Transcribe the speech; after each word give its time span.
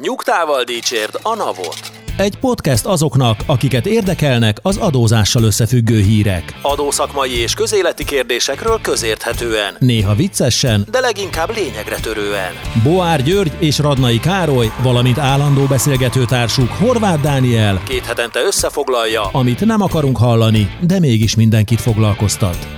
Nyugtával 0.00 0.64
dicsérd 0.64 1.18
a 1.22 1.34
navot. 1.34 1.80
Egy 2.16 2.38
podcast 2.38 2.86
azoknak, 2.86 3.40
akiket 3.46 3.86
érdekelnek 3.86 4.56
az 4.62 4.76
adózással 4.76 5.42
összefüggő 5.42 6.00
hírek. 6.00 6.54
Adószakmai 6.62 7.30
és 7.30 7.54
közéleti 7.54 8.04
kérdésekről 8.04 8.80
közérthetően. 8.82 9.76
Néha 9.78 10.14
viccesen, 10.14 10.86
de 10.90 11.00
leginkább 11.00 11.54
lényegre 11.54 11.96
törően. 12.00 12.52
Boár 12.82 13.22
György 13.22 13.52
és 13.58 13.78
Radnai 13.78 14.20
Károly, 14.20 14.72
valamint 14.82 15.18
állandó 15.18 15.64
beszélgetőtársuk 15.64 16.68
Horváth 16.68 17.22
Dániel, 17.22 17.82
Két 17.84 18.06
hetente 18.06 18.40
összefoglalja, 18.40 19.22
amit 19.22 19.64
nem 19.64 19.80
akarunk 19.80 20.16
hallani, 20.16 20.76
de 20.80 20.98
mégis 20.98 21.36
mindenkit 21.36 21.80
foglalkoztat. 21.80 22.68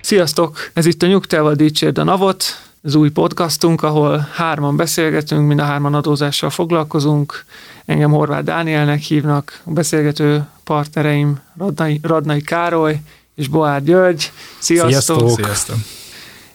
Sziasztok! 0.00 0.70
Ez 0.74 0.86
itt 0.86 1.02
a 1.02 1.06
Nyugtával 1.06 1.54
dicsérd 1.54 1.98
a 1.98 2.04
Navot, 2.04 2.44
az 2.82 2.94
új 2.94 3.10
podcastunk, 3.10 3.82
ahol 3.82 4.28
hárman 4.32 4.76
beszélgetünk, 4.76 5.46
mind 5.46 5.60
a 5.60 5.64
hárman 5.64 5.94
adózással 5.94 6.50
foglalkozunk. 6.50 7.44
Engem 7.84 8.10
Horváth 8.10 8.44
Dánielnek 8.44 9.00
hívnak, 9.00 9.60
a 9.64 9.70
beszélgető 9.70 10.46
partnereim 10.64 11.40
Radnai, 11.58 12.00
Radnai 12.02 12.40
Károly 12.40 13.00
és 13.34 13.48
Boár 13.48 13.82
György. 13.82 14.32
Sziasztok! 14.58 15.30
Sziasztok! 15.30 15.76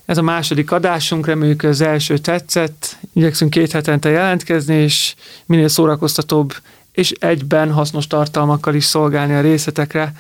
Ez 0.05 0.17
a 0.17 0.21
második 0.21 0.71
adásunk, 0.71 1.25
reméljük 1.25 1.63
az 1.63 1.81
első 1.81 2.17
tetszett. 2.17 2.97
Igyekszünk 3.13 3.51
két 3.51 3.71
hetente 3.71 4.09
jelentkezni, 4.09 4.75
és 4.75 5.15
minél 5.45 5.67
szórakoztatóbb 5.67 6.53
és 6.91 7.11
egyben 7.11 7.71
hasznos 7.71 8.07
tartalmakkal 8.07 8.75
is 8.75 8.85
szolgálni 8.85 9.33
a 9.33 9.41
részletekre. 9.41 10.13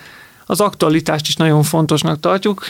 Az 0.45 0.61
aktualitást 0.61 1.27
is 1.27 1.35
nagyon 1.35 1.63
fontosnak 1.63 2.19
tartjuk. 2.19 2.65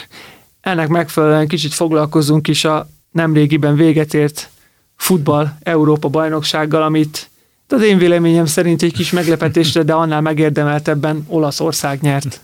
Ennek 0.60 0.88
megfelelően 0.88 1.48
kicsit 1.48 1.74
foglalkozunk 1.74 2.48
is 2.48 2.64
a 2.64 2.88
nemrégiben 3.10 3.76
véget 3.76 4.14
ért 4.14 4.50
futball 4.96 5.48
Európa 5.62 6.08
bajnoksággal, 6.08 6.82
amit 6.82 7.30
az 7.68 7.82
én 7.82 7.98
véleményem 7.98 8.46
szerint 8.46 8.82
egy 8.82 8.92
kis 8.92 9.10
meglepetésre, 9.10 9.82
de 9.82 9.92
annál 9.92 10.20
megérdemeltebben 10.20 11.24
Olaszország 11.28 12.00
nyert. 12.00 12.40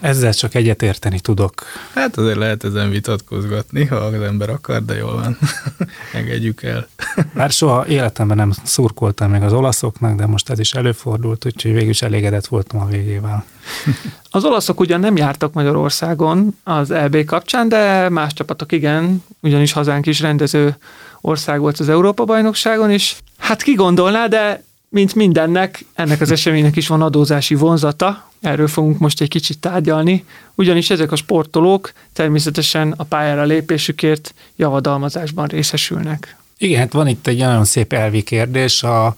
Ezzel 0.00 0.34
csak 0.34 0.54
egyetérteni 0.54 1.20
tudok. 1.20 1.62
Hát 1.94 2.16
azért 2.16 2.36
lehet 2.36 2.64
ezen 2.64 2.90
vitatkozgatni, 2.90 3.84
ha 3.86 3.96
az 3.96 4.20
ember 4.20 4.50
akar, 4.50 4.84
de 4.84 4.96
jól 4.96 5.14
van. 5.14 5.38
Engedjük 6.12 6.62
el. 6.62 6.88
Már 7.32 7.50
soha 7.50 7.86
életemben 7.86 8.36
nem 8.36 8.52
szurkoltam 8.64 9.30
meg 9.30 9.42
az 9.42 9.52
olaszoknak, 9.52 10.16
de 10.16 10.26
most 10.26 10.50
ez 10.50 10.58
is 10.58 10.72
előfordult, 10.72 11.46
úgyhogy 11.46 11.72
végül 11.72 11.88
is 11.88 12.02
elégedett 12.02 12.46
voltam 12.46 12.80
a 12.80 12.86
végével. 12.86 13.44
Az 14.32 14.44
olaszok 14.44 14.80
ugyan 14.80 15.00
nem 15.00 15.16
jártak 15.16 15.52
Magyarországon 15.52 16.58
az 16.64 16.90
EB 16.90 17.24
kapcsán, 17.24 17.68
de 17.68 18.08
más 18.08 18.32
csapatok 18.32 18.72
igen, 18.72 19.24
ugyanis 19.40 19.72
hazánk 19.72 20.06
is 20.06 20.20
rendező 20.20 20.76
ország 21.20 21.60
volt 21.60 21.78
az 21.78 21.88
Európa-bajnokságon, 21.88 22.90
és 22.90 23.16
hát 23.38 23.62
ki 23.62 23.74
gondolná, 23.74 24.26
de 24.26 24.62
mint 24.90 25.14
mindennek, 25.14 25.84
ennek 25.94 26.20
az 26.20 26.30
eseménynek 26.30 26.76
is 26.76 26.88
van 26.88 27.02
adózási 27.02 27.54
vonzata, 27.54 28.30
erről 28.40 28.68
fogunk 28.68 28.98
most 28.98 29.20
egy 29.20 29.28
kicsit 29.28 29.58
tárgyalni, 29.58 30.24
ugyanis 30.54 30.90
ezek 30.90 31.12
a 31.12 31.16
sportolók 31.16 31.92
természetesen 32.12 32.94
a 32.96 33.04
pályára 33.04 33.42
lépésükért 33.42 34.34
javadalmazásban 34.56 35.46
részesülnek. 35.46 36.36
Igen, 36.58 36.78
hát 36.78 36.92
van 36.92 37.06
itt 37.06 37.26
egy 37.26 37.38
nagyon 37.38 37.64
szép 37.64 37.92
elvi 37.92 38.22
kérdés. 38.22 38.82
A 38.82 39.14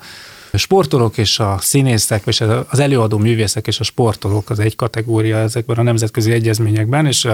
sportolók 0.52 1.18
és 1.18 1.38
a 1.38 1.56
színészek, 1.60 2.22
és 2.26 2.40
az 2.68 2.78
előadó 2.78 3.18
művészek 3.18 3.66
és 3.66 3.80
a 3.80 3.84
sportolók 3.84 4.50
az 4.50 4.58
egy 4.58 4.76
kategória 4.76 5.36
ezekben 5.36 5.76
a 5.76 5.82
nemzetközi 5.82 6.32
egyezményekben, 6.32 7.06
és 7.06 7.28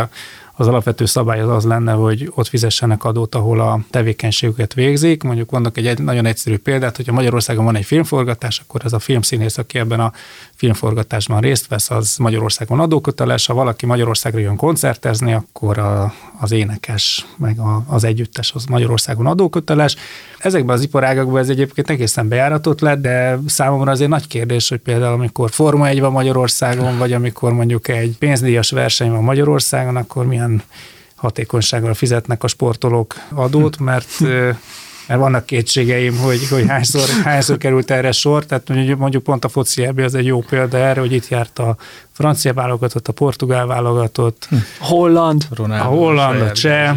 az 0.60 0.66
alapvető 0.66 1.04
szabály 1.04 1.40
az 1.40 1.48
az 1.48 1.64
lenne, 1.64 1.92
hogy 1.92 2.32
ott 2.34 2.46
fizessenek 2.48 3.04
adót, 3.04 3.34
ahol 3.34 3.60
a 3.60 3.80
tevékenységüket 3.90 4.74
végzik. 4.74 5.22
Mondjuk 5.22 5.50
mondok 5.50 5.76
egy 5.76 6.02
nagyon 6.02 6.26
egyszerű 6.26 6.58
példát, 6.58 6.96
hogyha 6.96 7.12
Magyarországon 7.12 7.64
van 7.64 7.76
egy 7.76 7.84
filmforgatás, 7.84 8.58
akkor 8.58 8.80
ez 8.84 8.92
a 8.92 8.98
filmszínész, 8.98 9.58
aki 9.58 9.78
ebben 9.78 10.00
a 10.00 10.12
filmforgatásban 10.54 11.40
részt 11.40 11.68
vesz, 11.68 11.90
az 11.90 12.16
Magyarországon 12.16 12.80
adóköteles. 12.80 13.46
Ha 13.46 13.54
valaki 13.54 13.86
Magyarországra 13.86 14.40
jön 14.40 14.56
koncertezni, 14.56 15.32
akkor 15.32 15.78
a, 15.78 16.12
az 16.40 16.52
énekes, 16.52 17.26
meg 17.36 17.58
a, 17.58 17.84
az 17.86 18.04
együttes 18.04 18.52
az 18.54 18.64
Magyarországon 18.64 19.26
adóköteles. 19.26 19.96
Ezekben 20.38 20.76
az 20.76 20.82
iparágakban 20.82 21.40
ez 21.40 21.48
egyébként 21.48 21.90
egészen 21.90 22.28
bejáratott 22.28 22.80
lett, 22.80 23.00
de 23.00 23.38
számomra 23.46 23.90
azért 23.90 24.10
nagy 24.10 24.26
kérdés, 24.26 24.68
hogy 24.68 24.78
például 24.78 25.12
amikor 25.12 25.50
Forma 25.50 25.88
1 25.88 26.00
van 26.00 26.12
Magyarországon, 26.12 26.98
vagy 26.98 27.12
amikor 27.12 27.52
mondjuk 27.52 27.88
egy 27.88 28.16
pénzdíjas 28.18 28.70
verseny 28.70 29.10
van 29.10 29.22
Magyarországon, 29.22 29.96
akkor 29.96 30.26
milyen 30.26 30.47
milyen 30.48 30.62
hatékonysággal 31.14 31.94
fizetnek 31.94 32.44
a 32.44 32.46
sportolók 32.46 33.14
adót, 33.34 33.78
mert 33.78 34.20
mert 35.08 35.20
vannak 35.20 35.46
kétségeim, 35.46 36.16
hogy, 36.16 36.48
hogy 36.48 36.64
hányszor, 36.68 37.08
hányszor 37.24 37.58
került 37.58 37.90
erre 37.90 38.12
sor, 38.12 38.46
tehát 38.46 38.96
mondjuk 38.96 39.22
pont 39.22 39.44
a 39.44 39.48
foci 39.48 39.84
ebbe 39.84 40.04
az 40.04 40.14
egy 40.14 40.26
jó 40.26 40.40
példa 40.40 40.78
erre, 40.78 41.00
hogy 41.00 41.12
itt 41.12 41.28
járt 41.28 41.58
a 41.58 41.76
francia 42.12 42.52
válogatott, 42.52 43.08
a 43.08 43.12
portugál 43.12 43.66
válogatott, 43.66 44.48
Holland, 44.78 45.46
Ronaldo, 45.50 45.84
a 45.84 45.88
holland, 45.88 46.40
a 46.40 46.52
cseh, 46.52 46.96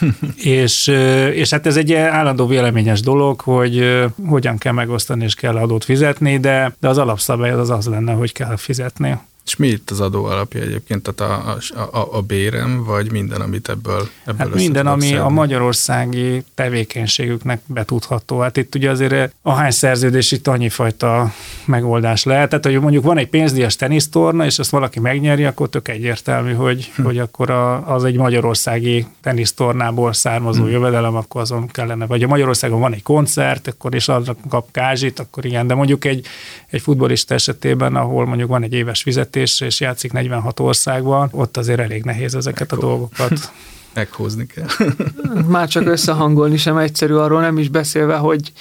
és, 0.36 0.86
és 1.32 1.50
hát 1.50 1.66
ez 1.66 1.76
egy 1.76 1.92
állandó 1.94 2.46
véleményes 2.46 3.00
dolog, 3.00 3.40
hogy 3.40 4.02
hogyan 4.26 4.58
kell 4.58 4.72
megosztani 4.72 5.24
és 5.24 5.34
kell 5.34 5.56
adót 5.56 5.84
fizetni, 5.84 6.38
de, 6.38 6.74
de 6.80 6.88
az 6.88 6.98
alapszabály 6.98 7.50
az 7.50 7.70
az 7.70 7.86
lenne, 7.86 8.12
hogy 8.12 8.32
kell 8.32 8.56
fizetni. 8.56 9.18
És 9.46 9.56
mi 9.56 9.68
itt 9.68 9.90
az 9.90 10.00
adó 10.00 10.24
alapja 10.24 10.60
egyébként? 10.60 11.08
Tehát 11.12 11.32
a, 11.32 11.56
a, 11.80 11.98
a, 11.98 12.16
a 12.16 12.20
bérem, 12.20 12.84
vagy 12.84 13.10
minden, 13.12 13.40
amit 13.40 13.68
ebből, 13.68 14.08
ebből 14.24 14.46
hát 14.46 14.54
minden, 14.54 14.86
ami 14.86 15.02
szedni? 15.02 15.16
a 15.16 15.28
magyarországi 15.28 16.44
tevékenységüknek 16.54 17.60
betudható. 17.66 18.38
Hát 18.38 18.56
itt 18.56 18.74
ugye 18.74 18.90
azért 18.90 19.34
a 19.42 19.52
hány 19.52 19.70
szerződés 19.70 20.32
itt 20.32 20.46
annyi 20.46 20.68
fajta 20.68 21.32
megoldás 21.64 22.24
lehet. 22.24 22.48
Tehát, 22.48 22.64
hogy 22.64 22.80
mondjuk 22.80 23.04
van 23.04 23.18
egy 23.18 23.28
pénzdíjas 23.28 23.76
tenisztorna, 23.76 24.44
és 24.44 24.58
ezt 24.58 24.70
valaki 24.70 25.00
megnyeri, 25.00 25.44
akkor 25.44 25.68
tök 25.68 25.88
egyértelmű, 25.88 26.52
hogy, 26.52 26.90
hm. 26.94 27.02
hogy 27.02 27.18
akkor 27.18 27.50
a, 27.50 27.94
az 27.94 28.04
egy 28.04 28.16
magyarországi 28.16 29.06
tenisztornából 29.20 30.12
származó 30.12 30.62
hm. 30.62 30.70
jövedelem, 30.70 31.16
akkor 31.16 31.40
azon 31.40 31.66
kellene. 31.66 32.06
Vagy 32.06 32.22
a 32.22 32.28
Magyarországon 32.28 32.80
van 32.80 32.92
egy 32.92 33.02
koncert, 33.02 33.68
akkor 33.68 33.94
is 33.94 34.08
azra 34.08 34.36
kap 34.48 34.68
kázsit, 34.70 35.18
akkor 35.18 35.44
igen. 35.44 35.66
De 35.66 35.74
mondjuk 35.74 36.04
egy, 36.04 36.26
egy 36.66 36.80
futbolista 36.80 37.34
esetében, 37.34 37.96
ahol 37.96 38.26
mondjuk 38.26 38.48
van 38.48 38.62
egy 38.62 38.72
éves 38.72 39.02
fizetés, 39.02 39.39
fizetésre, 39.40 39.66
és 39.66 39.80
játszik 39.80 40.12
46 40.12 40.60
országban, 40.60 41.28
ott 41.32 41.56
azért 41.56 41.80
elég 41.80 42.04
nehéz 42.04 42.34
ezeket 42.34 42.72
Ekkor. 42.72 42.84
a 42.84 42.86
dolgokat 42.86 43.52
meghúzni 43.94 44.46
kell. 44.46 44.66
Már 45.46 45.68
csak 45.68 45.86
összehangolni 45.86 46.56
sem 46.56 46.76
egyszerű, 46.76 47.14
arról 47.14 47.40
nem 47.40 47.58
is 47.58 47.68
beszélve, 47.68 48.16
hogy 48.16 48.52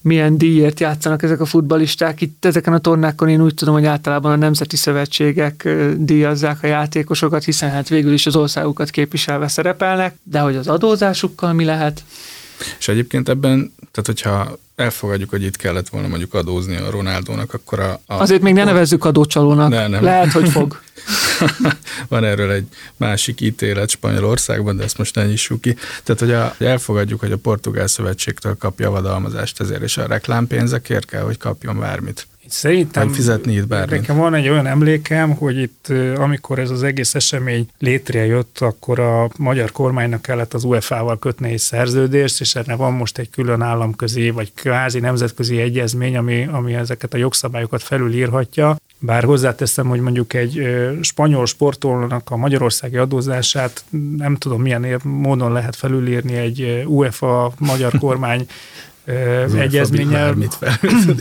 milyen 0.00 0.38
díjért 0.38 0.80
játszanak 0.80 1.22
ezek 1.22 1.40
a 1.40 1.44
futbalisták. 1.44 2.20
Itt 2.20 2.44
ezeken 2.44 2.72
a 2.72 2.78
tornákon 2.78 3.28
én 3.28 3.42
úgy 3.42 3.54
tudom, 3.54 3.74
hogy 3.74 3.84
általában 3.84 4.32
a 4.32 4.36
nemzeti 4.36 4.76
szövetségek 4.76 5.68
díjazzák 5.96 6.62
a 6.62 6.66
játékosokat, 6.66 7.44
hiszen 7.44 7.70
hát 7.70 7.88
végül 7.88 8.12
is 8.12 8.26
az 8.26 8.36
országukat 8.36 8.90
képviselve 8.90 9.48
szerepelnek, 9.48 10.14
de 10.22 10.40
hogy 10.40 10.56
az 10.56 10.68
adózásukkal 10.68 11.52
mi 11.52 11.64
lehet? 11.64 12.04
És 12.78 12.88
egyébként 12.88 13.28
ebben, 13.28 13.72
tehát 13.90 14.06
hogyha 14.06 14.58
elfogadjuk, 14.78 15.30
hogy 15.30 15.42
itt 15.42 15.56
kellett 15.56 15.88
volna 15.88 16.08
mondjuk 16.08 16.34
adózni 16.34 16.76
a 16.76 16.90
Ronaldónak, 16.90 17.54
akkor 17.54 17.80
a... 17.80 18.00
a 18.06 18.14
Azért 18.14 18.42
még 18.42 18.54
ne 18.54 18.64
nevezzük 18.64 19.04
adócsalónak. 19.04 19.68
Ne, 19.68 19.86
nem. 19.86 20.02
Lehet, 20.02 20.32
hogy 20.32 20.48
fog. 20.48 20.80
Van 22.08 22.24
erről 22.24 22.50
egy 22.50 22.66
másik 22.96 23.40
ítélet 23.40 23.90
Spanyolországban, 23.90 24.76
de 24.76 24.84
ezt 24.84 24.98
most 24.98 25.14
ne 25.14 25.26
nyissuk 25.26 25.60
ki. 25.60 25.76
Tehát, 26.04 26.20
hogy, 26.20 26.32
a, 26.32 26.54
hogy 26.58 26.66
elfogadjuk, 26.66 27.20
hogy 27.20 27.32
a 27.32 27.36
Portugál 27.36 27.86
Szövetségtől 27.86 28.56
kap 28.56 28.80
javadalmazást 28.80 29.60
ezért, 29.60 29.82
és 29.82 29.96
a 29.96 30.06
reklámpénzekért 30.06 31.04
kell, 31.04 31.22
hogy 31.22 31.36
kapjon 31.36 31.78
bármit. 31.78 32.26
Szerintem 32.48 33.06
Vagy 33.06 33.14
fizetni 33.14 33.54
itt 33.54 33.66
bármit. 33.66 34.00
Nekem 34.00 34.16
van 34.16 34.34
egy 34.34 34.48
olyan 34.48 34.66
emlékem, 34.66 35.36
hogy 35.36 35.58
itt, 35.58 35.86
amikor 36.16 36.58
ez 36.58 36.70
az 36.70 36.82
egész 36.82 37.14
esemény 37.14 37.68
létrejött, 37.78 38.58
akkor 38.58 38.98
a 38.98 39.30
magyar 39.36 39.72
kormánynak 39.72 40.22
kellett 40.22 40.54
az 40.54 40.64
UEFA-val 40.64 41.18
kötni 41.18 41.52
egy 41.52 41.58
szerződést, 41.58 42.40
és 42.40 42.54
erre 42.54 42.74
van 42.74 42.92
most 42.92 43.18
egy 43.18 43.30
külön 43.30 43.62
államközi, 43.62 44.30
vagy 44.30 44.52
kvázi 44.54 45.00
nemzetközi 45.00 45.60
egyezmény, 45.60 46.16
ami, 46.16 46.48
ami 46.52 46.74
ezeket 46.74 47.14
a 47.14 47.16
jogszabályokat 47.16 47.82
felülírhatja. 47.82 48.76
Bár 49.00 49.24
hozzáteszem, 49.24 49.86
hogy 49.86 50.00
mondjuk 50.00 50.34
egy 50.34 50.68
spanyol 51.00 51.46
sportolónak 51.46 52.30
a 52.30 52.36
magyarországi 52.36 52.96
adózását 52.96 53.84
nem 54.16 54.36
tudom 54.36 54.62
milyen 54.62 55.00
módon 55.02 55.52
lehet 55.52 55.76
felülírni 55.76 56.36
egy 56.36 56.84
UEFA 56.86 57.52
magyar 57.58 57.92
kormány 57.98 58.46
egyezménnyel. 59.58 60.34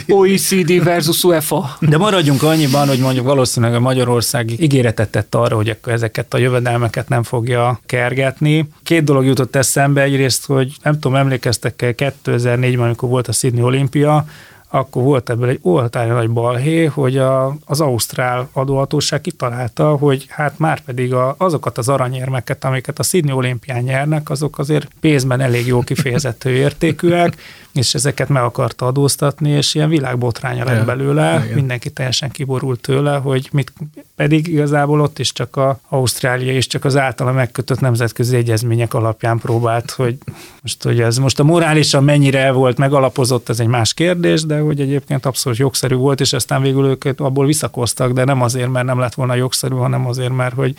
OECD 0.08 0.84
versus 0.84 1.24
UEFA. 1.24 1.78
De 1.80 1.98
maradjunk 1.98 2.44
annyiban, 2.44 2.88
hogy 2.88 3.00
mondjuk 3.00 3.26
valószínűleg 3.26 3.76
a 3.76 3.80
Magyarország 3.80 4.62
ígéretet 4.62 5.10
tett 5.10 5.36
arra, 5.36 5.56
hogy 5.56 5.78
ezeket 5.86 6.34
a 6.34 6.38
jövedelmeket 6.38 7.10
nem 7.10 7.24
fogja 7.24 7.80
kergetni. 7.86 8.70
Két 8.84 9.04
dolog 9.04 9.26
jutott 9.26 9.56
eszembe. 9.56 10.02
Egyrészt, 10.02 10.46
hogy 10.46 10.76
nem 10.84 10.94
tudom, 10.94 11.16
emlékeztek-e 11.16 11.94
2004-ben, 11.98 12.86
amikor 12.86 13.10
volt 13.10 13.28
a 13.28 13.32
Sydney 13.32 13.64
olimpia, 13.64 14.26
akkor 14.70 15.04
volt 15.04 15.30
ebből 15.30 15.50
egy 15.50 15.60
oltári 15.62 16.10
nagy 16.10 16.30
balhé, 16.30 16.86
hogy 16.86 17.18
a, 17.18 17.58
az 17.66 17.82
Ausztrál 17.82 18.50
adóhatóság 18.54 19.22
kitalálta, 19.22 19.96
hogy 19.96 20.26
hát 20.30 20.60
már 20.60 20.80
pedig 20.80 21.14
a, 21.14 21.36
azokat 21.38 21.78
az 21.78 21.90
aranyérmeket, 21.90 22.64
amiket 22.64 23.00
a 23.00 23.04
Sydney 23.04 23.36
olimpián 23.36 23.84
nyernek, 23.84 24.30
azok 24.30 24.60
azért 24.60 24.88
pénzben 25.00 25.40
elég 25.40 25.68
jó 25.68 25.82
kifejezettő 25.82 26.50
értékűek, 26.50 27.38
és 27.78 27.94
ezeket 27.94 28.30
meg 28.30 28.44
akarta 28.44 28.86
adóztatni, 28.86 29.50
és 29.50 29.76
ilyen 29.76 29.90
világbotránya 29.90 30.64
lett 30.64 30.86
belőle, 30.86 31.42
Igen. 31.44 31.56
mindenki 31.56 31.90
teljesen 31.90 32.32
kiborult 32.32 32.80
tőle, 32.80 33.16
hogy 33.18 33.50
mit, 33.52 33.74
pedig 34.16 34.48
igazából 34.48 35.02
ott 35.02 35.20
is 35.20 35.32
csak 35.32 35.56
a 35.56 35.80
Ausztrália 35.90 36.54
és 36.54 36.68
csak 36.68 36.86
az 36.86 36.98
általa 36.98 37.32
megkötött 37.32 37.80
nemzetközi 37.80 38.36
egyezmények 38.36 38.94
alapján 38.94 39.38
próbált, 39.38 39.92
hogy 39.92 40.18
most, 40.62 40.84
hogy 40.84 41.02
ez 41.02 41.18
most 41.18 41.40
a 41.40 41.44
morálisan 41.44 42.04
mennyire 42.04 42.52
volt 42.52 42.78
megalapozott, 42.78 43.50
ez 43.50 43.60
egy 43.60 43.68
más 43.68 43.94
kérdés, 43.94 44.46
de 44.46 44.60
hogy 44.60 44.80
egyébként 44.80 45.26
abszolút 45.26 45.58
jogszerű 45.60 45.96
volt, 45.96 46.20
és 46.20 46.34
aztán 46.34 46.62
végül 46.62 46.86
őket 46.86 47.20
abból 47.20 47.46
visszakoztak, 47.46 48.12
de 48.12 48.24
nem 48.24 48.42
azért, 48.42 48.72
mert 48.72 48.86
nem 48.86 49.00
lett 49.00 49.14
volna 49.14 49.36
jogszerű, 49.36 49.76
hanem 49.76 50.08
azért, 50.08 50.36
mert 50.36 50.56
hogy 50.56 50.76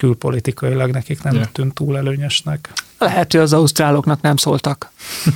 külpolitikailag 0.00 0.90
nekik 0.90 1.22
nem 1.22 1.34
yeah. 1.34 1.46
tűnt 1.52 1.74
túl 1.74 1.96
előnyösnek. 1.96 2.72
Lehet, 2.98 3.32
hogy 3.32 3.40
az 3.40 3.52
ausztráloknak 3.52 4.20
nem 4.20 4.36
szóltak. 4.36 4.90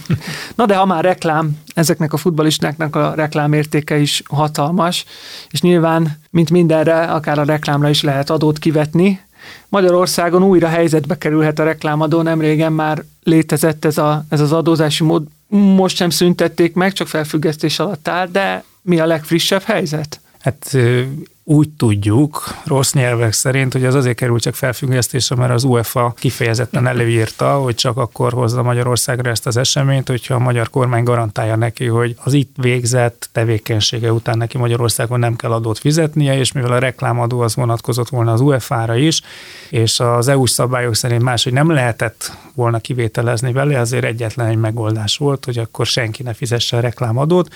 Na 0.56 0.66
de 0.66 0.76
ha 0.76 0.84
már 0.84 1.04
reklám, 1.04 1.58
ezeknek 1.74 2.12
a 2.12 2.16
futbalistáknak 2.16 2.96
a 2.96 3.14
reklámértéke 3.14 3.98
is 3.98 4.22
hatalmas, 4.28 5.04
és 5.50 5.60
nyilván, 5.60 6.18
mint 6.30 6.50
mindenre, 6.50 7.00
akár 7.00 7.38
a 7.38 7.44
reklámra 7.44 7.88
is 7.88 8.02
lehet 8.02 8.30
adót 8.30 8.58
kivetni. 8.58 9.20
Magyarországon 9.68 10.42
újra 10.42 10.68
helyzetbe 10.68 11.18
kerülhet 11.18 11.58
a 11.58 11.64
reklámadó, 11.64 12.22
nem 12.22 12.40
régen 12.40 12.72
már 12.72 13.04
létezett 13.22 13.84
ez, 13.84 13.98
a, 13.98 14.24
ez 14.28 14.40
az 14.40 14.52
adózási 14.52 15.04
mód, 15.04 15.26
most 15.48 15.96
sem 15.96 16.10
szüntették 16.10 16.74
meg, 16.74 16.92
csak 16.92 17.08
felfüggesztés 17.08 17.78
alatt 17.78 18.08
áll, 18.08 18.26
de 18.26 18.64
mi 18.82 19.00
a 19.00 19.06
legfrissebb 19.06 19.62
helyzet? 19.62 20.20
Hát 20.40 20.76
úgy 21.46 21.70
tudjuk, 21.70 22.54
rossz 22.64 22.92
nyelvek 22.92 23.32
szerint, 23.32 23.72
hogy 23.72 23.84
az 23.84 23.94
azért 23.94 24.16
került 24.16 24.42
csak 24.42 24.54
felfüggesztésre, 24.54 25.36
mert 25.36 25.52
az 25.52 25.64
UEFA 25.64 26.14
kifejezetten 26.16 26.86
előírta, 26.86 27.54
hogy 27.54 27.74
csak 27.74 27.96
akkor 27.96 28.32
hozza 28.32 28.62
Magyarországra 28.62 29.30
ezt 29.30 29.46
az 29.46 29.56
eseményt, 29.56 30.08
hogyha 30.08 30.34
a 30.34 30.38
magyar 30.38 30.70
kormány 30.70 31.02
garantálja 31.04 31.56
neki, 31.56 31.86
hogy 31.86 32.16
az 32.24 32.32
itt 32.32 32.54
végzett 32.56 33.28
tevékenysége 33.32 34.12
után 34.12 34.38
neki 34.38 34.58
Magyarországon 34.58 35.18
nem 35.18 35.36
kell 35.36 35.52
adót 35.52 35.78
fizetnie, 35.78 36.38
és 36.38 36.52
mivel 36.52 36.72
a 36.72 36.78
reklámadó 36.78 37.40
az 37.40 37.54
vonatkozott 37.54 38.08
volna 38.08 38.32
az 38.32 38.40
UEFA-ra 38.40 38.96
is, 38.96 39.20
és 39.70 40.00
az 40.00 40.28
EU-s 40.28 40.50
szabályok 40.50 40.94
szerint 40.94 41.22
máshogy 41.22 41.52
nem 41.52 41.70
lehetett 41.70 42.36
volna 42.54 42.78
kivételezni 42.78 43.52
vele, 43.52 43.78
azért 43.80 44.04
egyetlen 44.04 44.46
egy 44.46 44.56
megoldás 44.56 45.16
volt, 45.16 45.44
hogy 45.44 45.58
akkor 45.58 45.86
senki 45.86 46.22
ne 46.22 46.34
fizesse 46.34 46.76
a 46.76 46.80
reklámadót, 46.80 47.48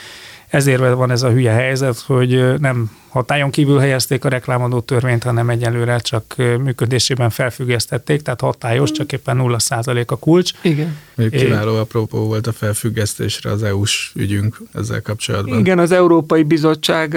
ezért 0.50 0.80
van 0.80 1.10
ez 1.10 1.22
a 1.22 1.30
hülye 1.30 1.52
helyzet, 1.52 1.98
hogy 1.98 2.58
nem 2.60 2.90
hatályon 3.08 3.50
kívül 3.50 3.78
helyezték 3.78 4.24
a 4.24 4.28
reklámadó 4.28 4.80
törvényt, 4.80 5.22
hanem 5.22 5.50
egyelőre 5.50 5.98
csak 5.98 6.34
működésében 6.36 7.30
felfüggesztették, 7.30 8.22
tehát 8.22 8.40
hatályos, 8.40 8.90
csak 8.90 9.12
éppen 9.12 9.36
0% 9.40 10.06
a 10.06 10.16
kulcs. 10.16 10.52
Igen. 10.62 10.96
Még 11.14 11.30
kiváló 11.30 11.76
apropó 11.76 12.18
volt 12.18 12.46
a 12.46 12.52
felfüggesztésre 12.52 13.50
az 13.50 13.62
EU-s 13.62 14.10
ügyünk 14.14 14.60
ezzel 14.74 15.02
kapcsolatban. 15.02 15.58
Igen, 15.58 15.78
az 15.78 15.92
Európai 15.92 16.42
Bizottság 16.42 17.16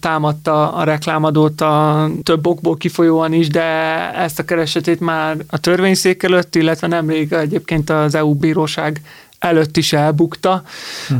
támadta 0.00 0.72
a 0.72 0.84
reklámadót 0.84 1.60
a 1.60 2.08
több 2.22 2.46
okból 2.46 2.76
kifolyóan 2.76 3.32
is, 3.32 3.48
de 3.48 3.62
ezt 4.14 4.38
a 4.38 4.44
keresetét 4.44 5.00
már 5.00 5.36
a 5.46 5.58
törvényszék 5.58 6.22
előtt, 6.22 6.54
illetve 6.54 6.86
nemrég 6.86 7.32
egyébként 7.32 7.90
az 7.90 8.14
EU 8.14 8.34
bíróság 8.34 9.00
előtt 9.38 9.76
is 9.76 9.92
elbukta. 9.92 10.62
Hm. 11.08 11.14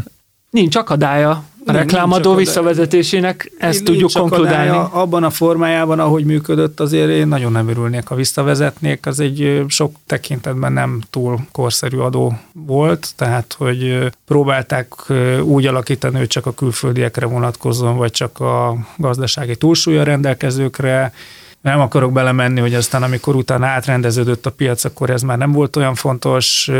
Nincs 0.50 0.76
akadálya 0.76 1.44
a 1.66 1.72
reklámadó 1.72 2.34
visszavezetésének, 2.34 3.52
ezt 3.58 3.84
tudjuk 3.84 4.10
konkludálni. 4.12 4.88
Abban 4.92 5.24
a 5.24 5.30
formájában, 5.30 6.00
ahogy 6.00 6.24
működött, 6.24 6.80
azért 6.80 7.10
én 7.10 7.28
nagyon 7.28 7.52
nem 7.52 7.68
örülnék, 7.68 8.06
ha 8.06 8.14
visszavezetnék. 8.14 9.06
Az 9.06 9.20
egy 9.20 9.64
sok 9.68 9.94
tekintetben 10.06 10.72
nem 10.72 11.00
túl 11.10 11.38
korszerű 11.52 11.96
adó 11.96 12.38
volt, 12.52 13.08
tehát 13.16 13.54
hogy 13.58 14.10
próbálták 14.26 14.94
úgy 15.42 15.66
alakítani, 15.66 16.18
hogy 16.18 16.26
csak 16.26 16.46
a 16.46 16.54
külföldiekre 16.54 17.26
vonatkozzon, 17.26 17.96
vagy 17.96 18.10
csak 18.10 18.40
a 18.40 18.76
gazdasági 18.96 19.56
túlsúlya 19.56 20.02
rendelkezőkre, 20.02 21.12
nem 21.60 21.80
akarok 21.80 22.12
belemenni, 22.12 22.60
hogy 22.60 22.74
aztán 22.74 23.02
amikor 23.02 23.34
utána 23.34 23.66
átrendeződött 23.66 24.46
a 24.46 24.50
piac, 24.50 24.84
akkor 24.84 25.10
ez 25.10 25.22
már 25.22 25.38
nem 25.38 25.52
volt 25.52 25.76
olyan 25.76 25.94
fontos, 25.94 26.70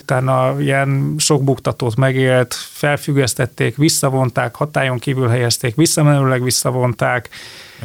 utána 0.00 0.60
ilyen 0.60 1.14
sok 1.18 1.44
buktatót 1.44 1.96
megélt, 1.96 2.54
felfüggesztették, 2.54 3.76
visszavonták, 3.76 4.54
hatályon 4.54 4.98
kívül 4.98 5.28
helyezték, 5.28 5.74
visszamenőleg 5.74 6.42
visszavonták, 6.42 7.28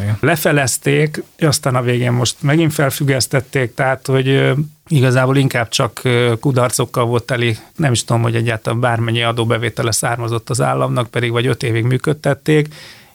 igen. 0.02 0.18
lefelezték, 0.20 1.24
aztán 1.40 1.76
a 1.76 1.82
végén 1.82 2.12
most 2.12 2.36
megint 2.40 2.74
felfüggesztették, 2.74 3.74
tehát 3.74 4.08
hogy 4.08 4.54
igazából 4.88 5.38
inkább 5.38 5.70
csak 5.70 6.02
kudarcokkal 6.40 7.06
volt 7.06 7.24
teli, 7.24 7.58
nem 7.76 7.92
is 7.92 8.04
tudom, 8.04 8.22
hogy 8.22 8.36
egyáltalán 8.36 8.80
bármennyi 8.80 9.24
adóbevétele 9.24 9.92
származott 9.92 10.50
az 10.50 10.62
államnak, 10.62 11.10
pedig 11.10 11.32
vagy 11.32 11.46
öt 11.46 11.64
évig 11.64 11.84
működtették, 11.84 12.68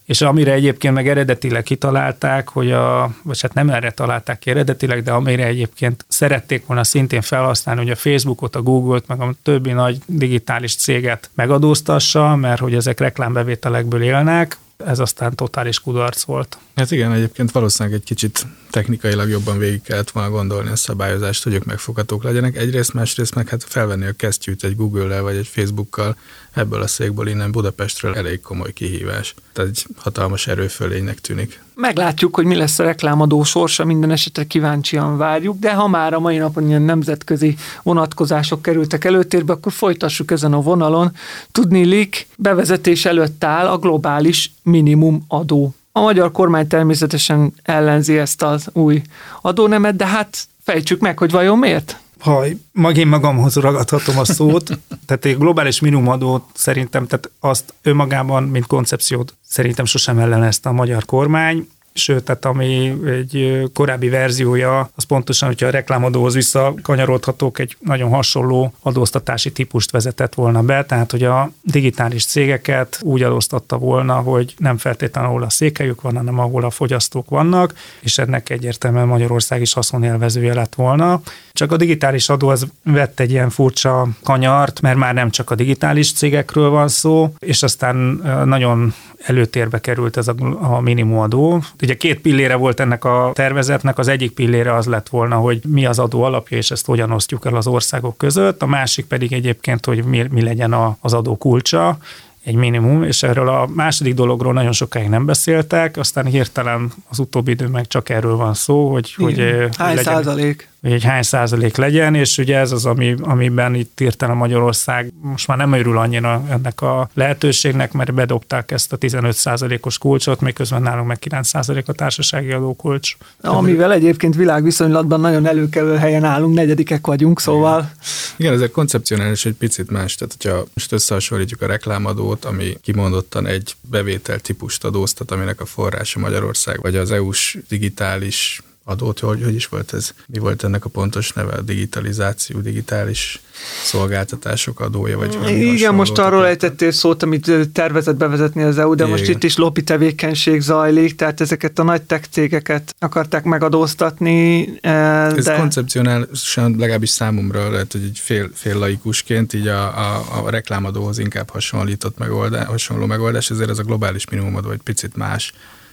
és 0.09 0.21
amire 0.21 0.53
egyébként 0.53 0.95
meg 0.95 1.09
eredetileg 1.09 1.63
kitalálták, 1.63 2.49
hogy 2.49 2.73
a, 2.73 3.11
vagy 3.23 3.41
hát 3.41 3.55
nem 3.55 3.71
erre 3.71 3.91
találták 3.91 4.39
ki 4.39 4.51
eredetileg, 4.51 5.03
de 5.03 5.13
amire 5.13 5.45
egyébként 5.45 6.05
szerették 6.09 6.67
volna 6.67 6.85
szintén 6.85 7.21
felhasználni, 7.21 7.81
hogy 7.81 7.91
a 7.91 7.97
Facebookot, 7.97 8.57
a 8.57 8.63
Google-t, 8.63 9.07
meg 9.07 9.21
a 9.21 9.35
többi 9.43 9.73
nagy 9.73 9.99
digitális 10.07 10.77
céget 10.77 11.31
megadóztassa, 11.35 12.37
mert 12.37 12.61
hogy 12.61 12.75
ezek 12.75 13.01
reklámbevételekből 13.01 14.03
élnek, 14.03 14.57
ez 14.85 14.99
aztán 14.99 15.35
totális 15.35 15.81
kudarc 15.81 16.23
volt. 16.23 16.59
Hát 16.75 16.91
igen, 16.91 17.13
egyébként 17.13 17.51
valószínűleg 17.51 17.99
egy 17.99 18.05
kicsit 18.05 18.47
technikailag 18.71 19.29
jobban 19.29 19.59
végig 19.59 19.83
kellett 19.83 20.11
volna 20.11 20.31
gondolni 20.31 20.71
a 20.71 20.77
szabályozást, 20.77 21.45
hogy 21.45 21.55
ők 21.55 21.65
megfoghatók 21.65 22.23
legyenek. 22.23 22.57
Egyrészt, 22.57 22.93
másrészt 22.93 23.35
meg 23.35 23.49
hát 23.49 23.65
felvenni 23.65 24.07
a 24.07 24.13
kesztyűt 24.13 24.65
egy 24.65 24.77
Google-lel 24.77 25.23
vagy 25.23 25.37
egy 25.37 25.47
Facebookkal 25.47 26.17
ebből 26.53 26.83
a 26.83 26.87
székből 26.87 27.29
innen 27.29 27.53
Budapestről 27.53 28.15
elég 28.15 28.41
komoly 28.41 28.73
kihívás. 28.73 29.35
Tehát 29.53 29.71
egy 29.71 29.87
hatalmas 29.97 30.47
erőfölénynek 30.47 31.21
tűnik. 31.21 31.61
Meglátjuk, 31.81 32.35
hogy 32.35 32.45
mi 32.45 32.55
lesz 32.55 32.79
a 32.79 32.85
reklámadó 32.85 33.43
sorsa, 33.43 33.85
minden 33.85 34.11
esetre 34.11 34.45
kíváncsian 34.45 35.17
várjuk, 35.17 35.59
de 35.59 35.75
ha 35.75 35.89
már 35.89 36.15
a 36.15 36.21
mai 36.21 36.37
napon 36.37 36.69
ilyen 36.69 36.83
nemzetközi 36.83 37.57
vonatkozások 37.83 38.63
kerültek 38.63 39.05
előtérbe, 39.05 39.53
akkor 39.53 39.73
folytassuk 39.73 40.31
ezen 40.31 40.53
a 40.53 40.61
vonalon. 40.61 41.13
Tudni 41.53 41.85
lik, 41.85 42.27
bevezetés 42.37 43.05
előtt 43.05 43.45
áll 43.45 43.67
a 43.67 43.79
globális 43.79 44.53
minimum 44.63 45.25
adó. 45.29 45.75
A 45.93 46.01
magyar 46.01 46.33
kormány 46.33 46.67
természetesen 46.67 47.53
ellenzi 47.63 48.19
ezt 48.19 48.43
az 48.43 48.69
új 48.73 49.03
adónemet, 49.41 49.97
de 49.97 50.07
hát 50.07 50.39
fejtsük 50.63 51.01
meg, 51.01 51.19
hogy 51.19 51.31
vajon 51.31 51.59
miért? 51.59 52.01
Ha 52.19 52.45
mag 52.73 52.97
én 52.97 53.07
magamhoz 53.07 53.55
ragadhatom 53.57 54.19
a 54.19 54.25
szót, 54.25 54.79
tehát 55.07 55.25
egy 55.25 55.39
globális 55.39 55.81
minimumadót 55.81 56.45
szerintem, 56.55 57.07
tehát 57.07 57.31
azt 57.41 57.75
önmagában, 57.83 58.43
mint 58.43 58.67
koncepciót 58.67 59.35
szerintem 59.49 59.85
sosem 59.85 60.19
ellenezte 60.19 60.69
a 60.69 60.73
magyar 60.73 61.05
kormány 61.05 61.69
sőt, 61.99 62.25
tehát 62.25 62.45
ami 62.45 62.95
egy 63.07 63.63
korábbi 63.75 64.09
verziója, 64.09 64.91
az 64.95 65.05
pontosan, 65.05 65.49
hogyha 65.49 65.67
a 65.67 65.71
reklámadóhoz 65.71 66.35
visszakanyarodhatók, 66.35 67.59
egy 67.59 67.77
nagyon 67.81 68.11
hasonló 68.11 68.73
adóztatási 68.83 69.53
típust 69.53 69.91
vezetett 69.91 70.35
volna 70.35 70.63
be, 70.63 70.85
tehát 70.85 71.11
hogy 71.11 71.23
a 71.23 71.51
digitális 71.63 72.25
cégeket 72.25 72.99
úgy 73.03 73.23
adóztatta 73.23 73.79
volna, 73.79 74.15
hogy 74.15 74.55
nem 74.59 74.77
feltétlenül 74.77 75.27
ahol 75.29 75.43
a 75.43 75.51
székelyük 75.51 76.01
van, 76.01 76.17
hanem 76.17 76.39
ahol 76.39 76.65
a 76.65 76.71
fogyasztók 76.71 77.29
vannak, 77.29 77.75
és 78.01 78.19
ennek 78.19 78.51
egyértelműen 78.51 79.07
Magyarország 79.07 79.61
is 79.61 79.73
haszonélvezője 79.73 80.55
lett 80.55 80.75
volna. 80.75 81.21
Csak 81.53 81.73
a 81.73 81.77
digitális 81.77 82.29
adó 82.29 82.49
az 82.49 82.67
vett 82.83 83.21
egy 83.21 83.31
ilyen 83.31 83.51
furcsa 83.51 84.09
kanyart, 84.23 84.81
mert 84.81 84.97
már 84.97 85.15
nem 85.15 85.31
csak 85.31 85.51
a 85.51 85.55
digitális 85.55 86.13
cégekről 86.13 86.71
van 86.71 86.89
szó, 86.89 87.35
és 87.39 87.63
aztán 87.63 87.97
nagyon 88.45 88.95
előtérbe 89.19 89.79
került 89.81 90.17
ez 90.17 90.29
a, 90.29 90.35
a 90.61 90.81
minimumadó. 90.81 91.63
Ugye 91.89 91.97
két 91.97 92.21
pillére 92.21 92.55
volt 92.55 92.81
ennek 92.81 93.05
a 93.05 93.31
tervezetnek, 93.35 93.99
az 93.99 94.09
egyik 94.09 94.33
pillére 94.33 94.75
az 94.75 94.87
lett 94.87 95.09
volna, 95.09 95.37
hogy 95.37 95.61
mi 95.67 95.87
az 95.87 95.99
adó 95.99 96.23
alapja, 96.23 96.57
és 96.57 96.71
ezt 96.71 96.87
hogyan 96.87 97.11
osztjuk 97.11 97.47
el 97.47 97.57
az 97.57 97.67
országok 97.67 98.17
között, 98.17 98.63
a 98.63 98.67
másik 98.67 99.07
pedig 99.07 99.33
egyébként, 99.33 99.85
hogy 99.85 100.05
mi, 100.05 100.25
mi 100.31 100.43
legyen 100.43 100.73
a, 100.73 100.97
az 101.01 101.13
adó 101.13 101.37
kulcsa, 101.37 101.99
egy 102.43 102.55
minimum, 102.55 103.03
és 103.03 103.23
erről 103.23 103.49
a 103.49 103.69
második 103.75 104.15
dologról 104.15 104.53
nagyon 104.53 104.73
sokáig 104.73 105.09
nem 105.09 105.25
beszéltek, 105.25 105.97
aztán 105.97 106.25
hirtelen 106.25 106.93
az 107.09 107.19
utóbbi 107.19 107.51
időben 107.51 107.85
csak 107.89 108.09
erről 108.09 108.37
van 108.37 108.55
szó, 108.55 108.91
hogy, 108.91 109.15
Igen. 109.17 109.61
hogy 109.61 109.77
Hány 109.77 109.95
legyen, 109.95 110.15
százalék? 110.15 110.69
Hogy 110.81 110.93
egy 110.93 111.05
hány 111.05 111.23
százalék 111.23 111.77
legyen, 111.77 112.15
és 112.15 112.39
ugye 112.39 112.59
ez 112.59 112.73
az, 112.73 112.87
ami, 112.87 113.15
amiben 113.21 113.75
itt 113.75 114.23
a 114.23 114.35
Magyarország. 114.35 115.13
Most 115.21 115.47
már 115.47 115.57
nem 115.57 115.73
örül 115.73 115.99
annyira 115.99 116.45
ennek 116.51 116.81
a 116.81 117.11
lehetőségnek, 117.15 117.93
mert 117.93 118.15
bedobták 118.15 118.71
ezt 118.71 118.93
a 118.93 118.97
15 118.97 119.33
százalékos 119.33 119.99
kulcsot, 119.99 120.41
miközben 120.41 120.83
nálunk 120.83 121.07
meg 121.07 121.19
9 121.19 121.49
százalék 121.49 121.89
a 121.89 121.93
társasági 121.93 122.53
adókulcs. 122.53 123.17
Amivel 123.41 123.93
egyébként 123.93 124.35
világviszonylatban 124.35 125.21
nagyon 125.21 125.47
előkelő 125.47 125.97
helyen 125.97 126.25
állunk, 126.25 126.55
negyedikek 126.55 127.07
vagyunk, 127.07 127.41
szóval... 127.41 127.91
Igen, 128.37 128.53
ez 128.53 128.61
egy 128.61 128.71
koncepcionális 128.71 129.45
egy 129.45 129.55
picit 129.55 129.91
más, 129.91 130.15
tehát 130.15 130.35
hogyha 130.39 130.65
most 130.75 130.93
összehasonlítjuk 130.93 131.63
a 131.63 131.67
reklámadót, 131.67 132.45
ami 132.45 132.77
kimondottan 132.83 133.47
egy 133.47 133.75
bevétel 133.81 134.39
típust 134.39 134.85
adóztat, 134.85 135.31
aminek 135.31 135.61
a 135.61 135.67
forrása 135.67 136.19
Magyarország, 136.19 136.81
vagy 136.81 136.97
az 136.97 137.11
EU-s 137.11 137.59
digitális 137.69 138.63
adót, 138.89 139.19
hogy, 139.19 139.43
hogy 139.45 139.55
is 139.55 139.67
volt 139.67 139.95
ez? 139.95 140.11
Mi 140.27 140.39
volt 140.39 140.65
ennek 140.65 140.85
a 140.85 140.89
pontos 140.89 141.33
neve? 141.33 141.53
A 141.53 141.61
digitalizáció, 141.61 142.61
digitális 142.61 143.41
szolgáltatások 143.85 144.81
adója? 144.81 145.19
Vagy 145.19 145.51
Igen, 145.51 145.95
most 145.95 146.19
arról 146.19 146.47
ejtettél 146.47 146.91
szót, 146.91 147.23
amit 147.23 147.51
tervezett 147.73 148.17
bevezetni 148.17 148.63
az 148.63 148.79
EU, 148.79 148.95
de 148.95 149.05
Igen. 149.05 149.19
most 149.19 149.31
itt 149.31 149.43
is 149.43 149.57
lopi 149.57 149.83
tevékenység 149.83 150.61
zajlik, 150.61 151.15
tehát 151.15 151.41
ezeket 151.41 151.79
a 151.79 151.83
nagy 151.83 152.03
tech 152.03 152.29
cégeket 152.31 152.95
akarták 152.99 153.45
megadóztatni. 153.45 154.65
De... 154.83 154.89
Ez 155.37 155.51
koncepcionálisan 155.57 156.75
legalábbis 156.79 157.11
számomra 157.11 157.71
lehet, 157.71 157.93
hogy 157.93 158.03
egy 158.03 158.19
fél, 158.19 158.51
fél 158.55 158.79
laikusként 158.79 159.53
így 159.53 159.67
a, 159.67 159.99
a, 159.99 160.45
a 160.45 160.51
reklámadóhoz 160.51 161.19
inkább 161.19 161.51
hasonlított 161.51 162.19
megoldás, 162.19 162.67
hasonló 162.67 163.07
megoldás, 163.07 163.51
ezért 163.51 163.71
ez 163.71 163.79
a 163.79 163.83
globális 163.83 164.29
minimumadó 164.29 164.71
egy 164.71 164.83
picit 164.85 165.17
más 165.17 165.53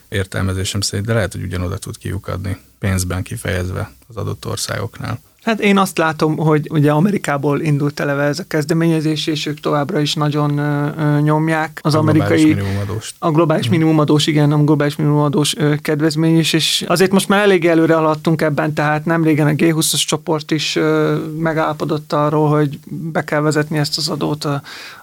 értelmezésem 0.10 0.82
szerint, 0.82 1.08
de 1.08 1.14
lehet, 1.14 1.32
hogy 1.32 1.44
ugyanoda 1.44 1.78
tud 1.78 1.98
kiukadni, 1.98 2.58
pénzben 2.80 3.24
kifejezve 3.24 3.92
az 4.08 4.18
adott 4.18 4.46
országoknál. 4.46 5.20
Hát 5.46 5.60
én 5.60 5.78
azt 5.78 5.98
látom, 5.98 6.38
hogy 6.38 6.68
ugye 6.72 6.92
Amerikából 6.92 7.62
indult 7.62 8.00
eleve 8.00 8.24
ez 8.24 8.40
a 8.40 8.44
kezdeményezés, 8.48 9.28
és 9.28 9.46
ők 9.46 9.60
továbbra 9.60 10.00
is 10.00 10.14
nagyon 10.14 10.58
ö, 10.58 11.20
nyomják 11.20 11.80
az 11.82 11.96
a 11.96 11.98
amerikai... 11.98 12.42
Globális 12.44 12.64
minimumadós. 12.64 13.14
A 13.20 13.32
globális 13.32 13.70
minimumadós, 13.70 14.28
igen, 14.28 14.52
a 14.52 14.64
globális 14.64 14.96
minimumadós 14.96 15.58
ö, 15.58 15.76
kedvezmény 15.76 16.38
is, 16.38 16.54
és 16.54 16.84
azért 16.88 17.12
most 17.12 17.28
már 17.28 17.42
elég 17.42 17.66
előre 17.66 17.96
haladtunk 17.96 18.42
ebben, 18.42 18.74
tehát 18.74 19.06
nem 19.06 19.24
régen 19.24 19.48
a 19.48 19.52
G20-as 19.52 20.06
csoport 20.06 20.52
is 20.52 20.76
ö, 20.76 21.18
megállapodott 21.38 22.14
arról, 22.14 22.50
hogy 22.50 22.80
be 22.90 23.24
kell 23.24 23.42
vezetni 23.42 23.78
ezt 23.78 23.98
az 23.98 24.10
adót. 24.10 24.48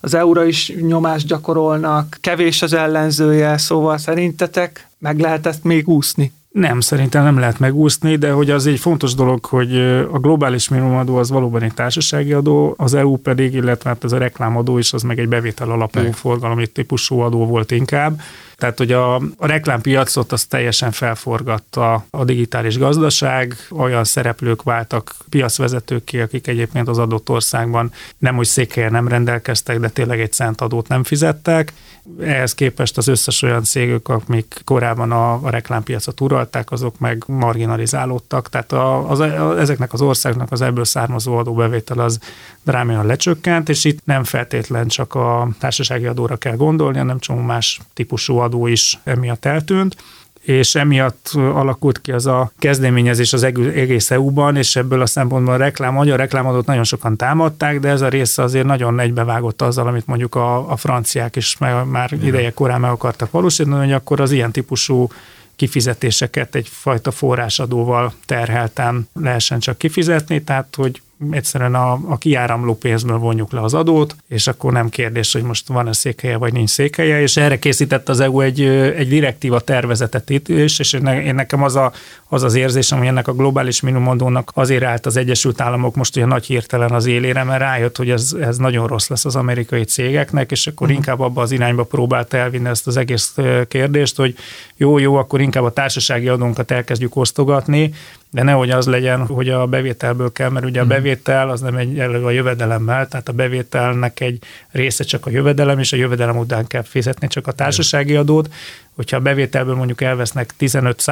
Az 0.01 0.15
EU-ra 0.15 0.45
is 0.45 0.73
nyomást 0.81 1.27
gyakorolnak, 1.27 2.19
kevés 2.21 2.63
az 2.63 2.73
ellenzője, 2.73 3.59
szóval 3.59 3.99
szerintetek 3.99 4.91
meg 5.03 5.19
lehet 5.19 5.47
ezt 5.47 5.65
még 5.65 5.89
úszni? 5.89 6.33
Nem, 6.51 6.81
szerintem 6.81 7.25
nem 7.25 7.39
lehet 7.39 7.59
megúszni, 7.59 8.17
de 8.17 8.31
hogy 8.31 8.51
az 8.51 8.67
egy 8.67 8.79
fontos 8.79 9.15
dolog, 9.15 9.45
hogy 9.45 9.77
a 10.13 10.19
globális 10.19 10.69
minimumadó 10.69 11.17
az 11.17 11.31
valóban 11.31 11.63
egy 11.63 11.75
társasági 11.75 12.33
adó, 12.33 12.75
az 12.77 12.95
EU 12.95 13.17
pedig, 13.17 13.55
illetve 13.55 13.89
hát 13.89 14.05
ez 14.05 14.13
a 14.13 14.19
reklámadó 14.19 14.79
is, 14.79 14.93
az 14.93 15.03
meg 15.03 15.19
egy 15.19 15.29
bevétel 15.29 15.71
alapú 15.71 16.01
forgalmi 16.13 16.67
típusú 16.67 17.19
adó 17.19 17.47
volt 17.47 17.71
inkább. 17.71 18.21
Tehát, 18.63 18.79
hogy 18.79 18.93
a, 18.93 19.15
a 19.15 19.47
reklámpiacot 19.47 20.33
az 20.33 20.45
teljesen 20.45 20.91
felforgatta 20.91 22.05
a 22.11 22.25
digitális 22.25 22.79
gazdaság, 22.79 23.57
olyan 23.71 24.05
szereplők 24.05 24.63
váltak 24.63 25.15
piacvezetőké, 25.29 26.21
akik 26.21 26.47
egyébként 26.47 26.89
az 26.89 26.99
adott 26.99 27.29
országban 27.29 27.93
nem 28.19 28.39
úgy 28.39 28.47
székhelyen 28.47 28.93
nem 28.93 29.09
rendelkeztek, 29.09 29.79
de 29.79 29.89
tényleg 29.89 30.21
egy 30.21 30.33
cent 30.33 30.61
adót 30.61 30.89
nem 30.89 31.05
fizettek. 31.05 31.73
Ehhez 32.21 32.55
képest 32.55 32.97
az 32.97 33.09
összes 33.09 33.43
olyan 33.43 33.63
cégek, 33.63 34.09
amik 34.09 34.61
korábban 34.65 35.13
a, 35.13 35.33
a 35.33 35.51
reklámpiacot 35.51 36.21
uralták, 36.21 36.71
azok 36.71 36.99
meg 36.99 37.25
marginalizálódtak. 37.27 38.49
Tehát 38.49 38.73
a, 38.73 39.11
az, 39.11 39.21
a, 39.21 39.59
ezeknek 39.59 39.93
az 39.93 40.01
országnak 40.01 40.53
az 40.53 40.61
ebből 40.61 40.85
származó 40.85 41.37
adóbevétel 41.37 41.99
az 41.99 42.19
drámaian 42.65 43.07
lecsökkent, 43.07 43.69
és 43.69 43.85
itt 43.85 44.01
nem 44.05 44.25
feltétlen 44.25 44.89
csak 44.89 45.15
a 45.15 45.49
társasági 45.59 46.07
adóra 46.07 46.37
kell 46.37 46.57
gondolni, 46.57 46.99
hanem 46.99 47.19
csomó 47.19 47.41
más 47.41 47.81
típusú 47.95 48.37
adó 48.37 48.67
is 48.67 48.99
emiatt 49.05 49.45
eltűnt 49.45 49.97
és 50.43 50.75
emiatt 50.75 51.31
alakult 51.35 52.01
ki 52.01 52.13
az 52.13 52.27
a 52.27 52.53
kezdeményezés 52.59 53.33
az 53.33 53.43
egész 53.43 54.11
EU-ban, 54.11 54.57
és 54.57 54.77
ebből 54.77 55.01
a 55.01 55.07
szempontból 55.07 55.55
a 55.55 55.57
reklám, 55.57 55.93
magyar 55.93 56.19
reklámadót 56.19 56.67
nagyon 56.67 56.85
sokan 56.85 57.17
támadták, 57.17 57.81
de 57.81 57.89
ez 57.89 58.01
a 58.01 58.09
része 58.09 58.43
azért 58.43 58.67
nagyon 58.67 59.01
egybevágott 59.01 59.63
azzal, 59.63 59.87
amit 59.87 60.07
mondjuk 60.07 60.35
a, 60.35 60.71
a 60.71 60.77
franciák 60.77 61.37
is 61.37 61.59
meg, 61.59 61.87
már 61.87 62.13
Igen. 62.13 62.27
ideje 62.27 62.51
korán 62.51 62.81
meg 62.81 62.91
akartak 62.91 63.31
valósítani, 63.31 63.77
hogy 63.77 63.93
akkor 63.93 64.21
az 64.21 64.33
ilyen 64.33 64.53
típusú 64.53 65.09
kifizetéseket 65.57 66.55
egyfajta 66.55 67.11
forrásadóval 67.11 68.13
terhelten 68.27 69.09
lehessen 69.15 69.61
csak 69.61 69.79
kifizetni, 69.79 70.43
tehát 70.43 70.75
hogy 70.77 71.03
egyszerűen 71.31 71.75
a, 71.75 71.93
a 71.93 72.19
kiáramló 72.19 72.75
pénzből 72.75 73.19
vonjuk 73.19 73.53
le 73.53 73.61
az 73.61 73.75
adót, 73.75 74.17
és 74.29 74.47
akkor 74.47 74.73
nem 74.73 74.89
kérdés, 74.89 75.33
hogy 75.33 75.43
most 75.43 75.69
van-e 75.69 75.93
székhelye, 75.93 76.37
vagy 76.37 76.53
nincs 76.53 76.71
székhelye, 76.71 77.21
és 77.21 77.37
erre 77.37 77.59
készített 77.59 78.09
az 78.09 78.21
EU 78.21 78.41
egy, 78.41 78.61
egy 78.97 79.09
direktíva 79.09 79.61
tervezetet 79.61 80.31
itt 80.31 80.49
is, 80.49 80.79
és 80.79 80.93
én 80.93 81.35
nekem 81.35 81.63
az, 81.63 81.77
a, 81.77 81.93
az 82.29 82.43
az 82.43 82.55
érzésem, 82.55 82.99
hogy 82.99 83.07
ennek 83.07 83.29
a 83.29 83.33
globális 83.33 83.81
minimumadónak 83.81 84.51
azért 84.55 84.83
állt 84.83 85.07
az 85.07 85.17
Egyesült 85.17 85.61
Államok 85.61 85.95
most 85.95 86.17
ugye 86.17 86.27
nagy 86.27 86.47
hirtelen 86.47 86.91
az 86.91 87.07
élére, 87.07 87.45
mert 87.45 87.61
rájött, 87.61 87.97
hogy 87.97 88.11
ez, 88.11 88.37
ez 88.41 88.57
nagyon 88.57 88.87
rossz 88.87 89.09
lesz 89.09 89.25
az 89.25 89.37
amerikai 89.37 89.85
cégeknek, 89.85 90.51
és 90.51 90.67
akkor 90.67 90.87
uh-huh. 90.87 90.97
inkább 90.97 91.21
abba 91.21 91.43
az 91.43 91.53
irányba 91.53 91.85
próbálta 91.85 92.37
elvinni 92.37 92.69
ezt 92.69 92.87
az 92.87 92.97
egész 92.97 93.35
kérdést, 93.69 94.17
hogy 94.17 94.35
jó, 94.77 94.99
jó, 94.99 95.15
akkor 95.15 95.41
inkább 95.41 95.65
a 95.65 95.73
társasági 95.73 96.29
adónkat 96.29 96.71
elkezdjük 96.71 97.17
osztogatni, 97.17 97.95
de 98.33 98.43
nehogy 98.43 98.71
az 98.71 98.87
legyen, 98.87 99.27
hogy 99.27 99.49
a 99.49 99.67
bevételből 99.67 100.33
kell, 100.33 100.49
mert 100.49 100.65
ugye 100.65 100.81
a 100.81 100.85
mhm. 100.85 100.93
bevétel 100.93 101.51
az 101.51 101.61
nem 101.61 101.77
egy 101.77 101.99
elő 101.99 102.25
a 102.25 102.31
jövedelemmel, 102.31 103.09
tehát 103.09 103.29
a 103.29 103.33
bevételnek 103.33 104.21
egy 104.21 104.43
része 104.71 105.05
csak 105.05 105.27
a 105.27 105.31
jövedelem, 105.31 105.79
és 105.79 105.93
a 105.93 105.97
jövedelem 105.97 106.39
után 106.39 106.67
kell 106.67 106.83
fizetni 106.83 107.27
csak 107.27 107.47
a 107.47 107.53
társasági 107.53 108.17
adót. 108.17 108.53
Hogyha 108.95 109.17
a 109.17 109.21
bevételből 109.21 109.75
mondjuk 109.75 110.01
elvesznek 110.01 110.57
15 110.57 111.03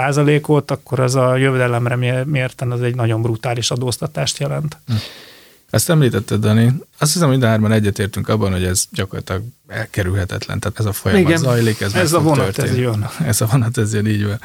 ot 0.46 0.70
akkor 0.70 1.00
az 1.00 1.14
a 1.14 1.36
jövedelemre 1.36 2.24
mérten 2.24 2.70
az 2.70 2.82
egy 2.82 2.94
nagyon 2.94 3.22
brutális 3.22 3.70
adóztatást 3.70 4.38
jelent. 4.38 4.76
Hm. 4.86 4.94
Ezt 5.70 5.90
említetted, 5.90 6.40
Dani. 6.40 6.72
Azt 7.02 7.12
hiszem, 7.12 7.28
hogy 7.28 7.38
mindárban 7.38 7.72
egyetértünk 7.72 8.28
abban, 8.28 8.52
hogy 8.52 8.64
ez 8.64 8.84
gyakorlatilag 8.92 9.42
elkerülhetetlen. 9.70 10.60
Tehát 10.60 10.78
ez 10.78 10.84
a 10.84 10.92
folyamat 10.92 11.28
Igen, 11.28 11.38
zajlik, 11.38 11.80
ez, 11.80 11.94
ez 11.94 12.12
a 12.12 12.20
vonat, 12.20 12.44
történni. 12.44 12.68
ez 12.68 12.76
jön. 12.76 13.08
Ez 13.24 13.40
a 13.40 13.46
vonat, 13.46 13.78
ez 13.78 13.94
jön, 13.94 14.06
így 14.06 14.24
van. 14.24 14.40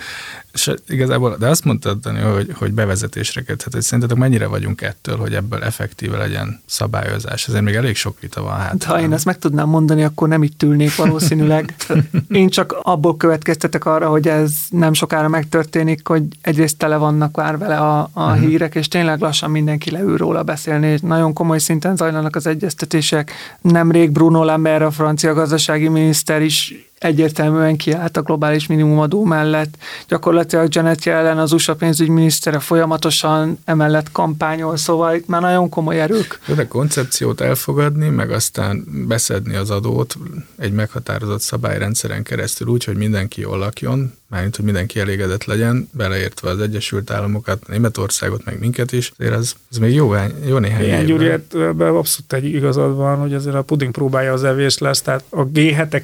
És 0.53 0.71
igazából, 0.87 1.35
de 1.39 1.47
azt 1.47 1.63
mondtad, 1.63 1.99
Dani, 1.99 2.19
hogy, 2.19 2.51
hogy 2.53 2.71
bevezetésre 2.71 3.41
kezdhet, 3.41 3.73
hogy 3.73 3.81
szerintetek 3.81 4.17
mennyire 4.17 4.47
vagyunk 4.47 4.81
ettől, 4.81 5.17
hogy 5.17 5.33
ebből 5.33 5.63
effektíve 5.63 6.17
legyen 6.17 6.61
szabályozás? 6.65 7.47
Ezért 7.47 7.63
még 7.63 7.75
elég 7.75 7.95
sok 7.95 8.19
vita 8.19 8.41
van 8.41 8.57
hát. 8.57 8.83
Ha 8.83 9.01
én 9.01 9.13
ezt 9.13 9.25
meg 9.25 9.37
tudnám 9.37 9.67
mondani, 9.67 10.03
akkor 10.03 10.27
nem 10.27 10.43
itt 10.43 10.63
ülnék 10.63 10.95
valószínűleg. 10.95 11.75
én 12.29 12.49
csak 12.49 12.79
abból 12.81 13.17
következtetek 13.17 13.85
arra, 13.85 14.09
hogy 14.09 14.27
ez 14.27 14.53
nem 14.69 14.93
sokára 14.93 15.27
megtörténik, 15.27 16.07
hogy 16.07 16.23
egyrészt 16.41 16.77
tele 16.77 16.97
vannak 16.97 17.35
már 17.35 17.57
vele 17.57 17.77
a, 17.77 17.99
a 17.99 18.09
uh-huh. 18.13 18.39
hírek, 18.39 18.75
és 18.75 18.87
tényleg 18.87 19.19
lassan 19.19 19.51
mindenki 19.51 19.91
leül 19.91 20.17
róla 20.17 20.43
beszélni. 20.43 20.97
Nagyon 21.01 21.33
komoly 21.33 21.59
szinten 21.59 21.95
zajlanak 21.95 22.35
az 22.35 22.44
egyeztetések. 22.45 23.31
Nemrég 23.61 24.11
Bruno 24.11 24.43
Lember, 24.43 24.81
a 24.81 24.91
francia 24.91 25.33
gazdasági 25.33 25.87
miniszter 25.87 26.41
is 26.41 26.73
egyértelműen 26.99 27.77
kiállt 27.77 28.17
a 28.17 28.21
globális 28.21 28.67
minimumadó 28.67 29.23
mellett. 29.23 29.77
Gyakorlatilag 30.07 30.75
Janet 30.75 31.05
ellen 31.05 31.37
az 31.37 31.51
USA 31.51 31.75
pénzügyminisztere 31.75 32.59
folyamatosan 32.59 33.59
emellett 33.65 34.11
kampányol, 34.11 34.77
szóval 34.77 35.15
itt 35.15 35.27
már 35.27 35.41
nagyon 35.41 35.69
komoly 35.69 36.01
erők. 36.01 36.39
De 36.55 36.67
koncepciót 36.67 37.41
elfogadni, 37.41 38.09
meg 38.09 38.31
aztán 38.31 38.83
beszedni 39.07 39.55
az 39.55 39.69
adót 39.69 40.17
egy 40.57 40.71
meghatározott 40.71 41.41
szabályrendszeren 41.41 42.23
keresztül 42.23 42.67
úgy, 42.67 42.83
hogy 42.83 42.97
mindenki 42.97 43.41
jól 43.41 43.57
lakjon, 43.57 44.13
mármint, 44.29 44.55
hogy 44.55 44.65
mindenki 44.65 44.99
elégedett 44.99 45.43
legyen, 45.43 45.89
beleértve 45.91 46.49
az 46.49 46.59
Egyesült 46.59 47.11
Államokat, 47.11 47.67
Németországot, 47.67 48.45
meg 48.45 48.59
minket 48.59 48.91
is, 48.91 49.11
azért 49.17 49.35
az, 49.35 49.55
az 49.69 49.77
még 49.77 49.93
jó, 49.93 50.13
jó 50.45 50.57
néhány 50.57 50.83
Igen, 50.83 51.05
Gyuri, 51.05 51.29
hát 51.29 51.53
ebben 51.53 51.95
abszolút 51.95 52.33
egy 52.33 52.45
igazad 52.45 52.95
van, 52.95 53.17
hogy 53.17 53.33
azért 53.33 53.55
a 53.55 53.61
puding 53.61 53.91
próbálja 53.91 54.33
az 54.33 54.43
evés 54.43 54.77
lesz, 54.77 55.01
tehát 55.01 55.23
a 55.29 55.43
g 55.43 55.57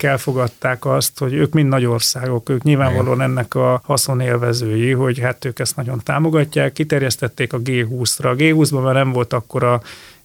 elfogadták 0.03 0.80
azt, 0.85 1.19
hogy 1.19 1.33
ők 1.33 1.53
mind 1.53 1.67
nagy 1.67 1.85
országok, 1.85 2.49
ők 2.49 2.63
nyilvánvalóan 2.63 3.21
ennek 3.21 3.55
a 3.55 3.81
haszonélvezői, 3.83 4.91
hogy 4.91 5.19
hát 5.19 5.45
ők 5.45 5.59
ezt 5.59 5.75
nagyon 5.75 5.99
támogatják, 6.03 6.73
kiterjesztették 6.73 7.53
a 7.53 7.59
G20-ra. 7.59 8.29
A 8.31 8.35
G20-ban 8.35 8.83
már 8.83 8.93
nem 8.93 9.11
volt 9.11 9.33
akkora 9.33 9.81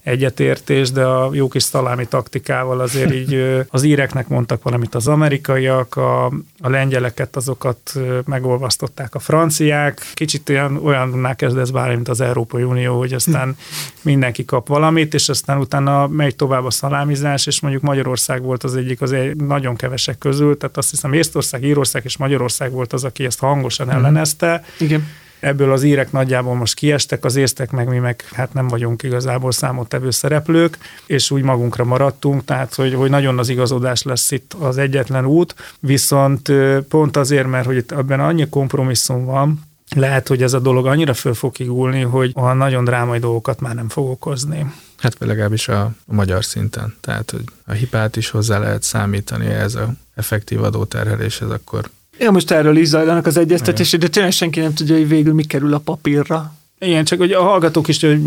egyetértés, 0.07 0.91
de 0.91 1.05
a 1.05 1.31
jó 1.33 1.49
kis 1.49 1.63
szalámi 1.63 2.07
taktikával 2.07 2.81
azért 2.81 3.15
így 3.15 3.65
az 3.69 3.83
íreknek 3.83 4.29
mondtak 4.29 4.63
valamit 4.63 4.95
az 4.95 5.09
amerikaiak, 5.09 5.97
a, 5.97 6.27
a 6.61 6.69
lengyeleket 6.69 7.37
azokat 7.37 7.93
megolvasztották 8.25 9.15
a 9.15 9.19
franciák, 9.19 10.11
kicsit 10.15 10.49
olyan, 10.49 10.77
olyanná 10.77 11.35
kezd 11.35 11.57
ez 11.57 11.71
válni, 11.71 11.95
mint 11.95 12.09
az 12.09 12.21
Európai 12.21 12.63
Unió, 12.63 12.99
hogy 12.99 13.13
aztán 13.13 13.57
mindenki 14.03 14.45
kap 14.45 14.69
valamit, 14.69 15.15
és 15.15 15.29
aztán 15.29 15.59
utána 15.59 16.07
megy 16.07 16.37
tovább 16.37 16.65
a 16.65 16.71
szalámizás, 16.71 17.47
és 17.47 17.61
mondjuk 17.61 17.83
Magyarország 17.83 18.43
volt 18.43 18.65
az 18.65 18.77
egyik 18.77 19.01
az 19.01 19.13
egy 19.13 19.37
nagyon 19.37 19.77
kevesek 19.77 20.19
közül, 20.19 20.57
tehát 20.57 20.77
azt 20.77 20.91
hiszem 20.91 21.13
Észtország, 21.13 21.65
Írország 21.65 22.05
és 22.05 22.17
Magyarország 22.17 22.71
volt 22.71 22.93
az, 22.93 23.05
aki 23.05 23.25
ezt 23.25 23.39
hangosan 23.39 23.91
ellenezte. 23.91 24.65
Igen 24.79 25.07
Ebből 25.41 25.73
az 25.73 25.83
írek 25.83 26.13
nagyjából 26.13 26.55
most 26.55 26.75
kiestek, 26.75 27.25
az 27.25 27.37
észtek 27.37 27.71
meg 27.71 27.89
mi 27.89 27.99
meg 27.99 28.25
hát 28.33 28.53
nem 28.53 28.69
vagyunk 28.69 29.03
igazából 29.03 29.53
számottevő 29.53 30.11
szereplők, 30.11 30.79
és 31.07 31.31
úgy 31.31 31.43
magunkra 31.43 31.85
maradtunk, 31.85 32.45
tehát 32.45 32.75
hogy, 32.75 32.95
hogy 32.95 33.11
nagyon 33.11 33.39
az 33.39 33.49
igazodás 33.49 34.03
lesz 34.03 34.31
itt 34.31 34.55
az 34.61 34.79
egyetlen 34.79 35.27
út, 35.27 35.55
viszont 35.81 36.53
pont 36.89 37.17
azért, 37.17 37.47
mert 37.47 37.67
hogy 37.67 37.77
itt 37.77 37.93
ebben 37.93 38.21
annyi 38.21 38.49
kompromisszum 38.49 39.25
van, 39.25 39.65
lehet, 39.95 40.29
hogy 40.29 40.43
ez 40.43 40.53
a 40.53 40.59
dolog 40.59 40.87
annyira 40.87 41.15
föl 41.15 41.35
fog 41.35 41.53
kigulni, 41.53 42.01
hogy 42.01 42.31
a 42.35 42.53
nagyon 42.53 42.85
drámai 42.85 43.19
dolgokat 43.19 43.61
már 43.61 43.75
nem 43.75 43.89
fog 43.89 44.11
okozni. 44.11 44.73
Hát 44.99 45.17
legalábbis 45.19 45.69
a, 45.69 45.81
a 45.81 46.15
magyar 46.15 46.45
szinten. 46.45 46.95
Tehát, 47.01 47.31
hogy 47.31 47.45
a 47.67 47.73
hipát 47.73 48.17
is 48.17 48.31
hozzá 48.31 48.59
lehet 48.59 48.83
számítani 48.83 49.47
ez 49.47 49.75
a 49.75 49.93
effektív 50.15 50.63
adóterheléshez, 50.63 51.51
akkor 51.51 51.91
Ja, 52.19 52.31
most 52.31 52.51
erről 52.51 52.77
is 52.77 52.89
zajlanak 52.89 53.27
az 53.27 53.37
egyeztetések, 53.37 54.01
de 54.01 54.09
tényleg 54.09 54.33
senki 54.33 54.61
nem 54.61 54.75
tudja, 54.75 54.97
hogy 54.97 55.09
végül 55.09 55.35
mi 55.35 55.45
kerül 55.45 55.75
a 55.75 55.79
papírra. 55.79 56.55
Igen, 56.79 57.05
csak 57.05 57.19
hogy 57.19 57.33
a 57.33 57.43
hallgatók 57.43 57.89
is 57.89 58.01
hogy 58.01 58.21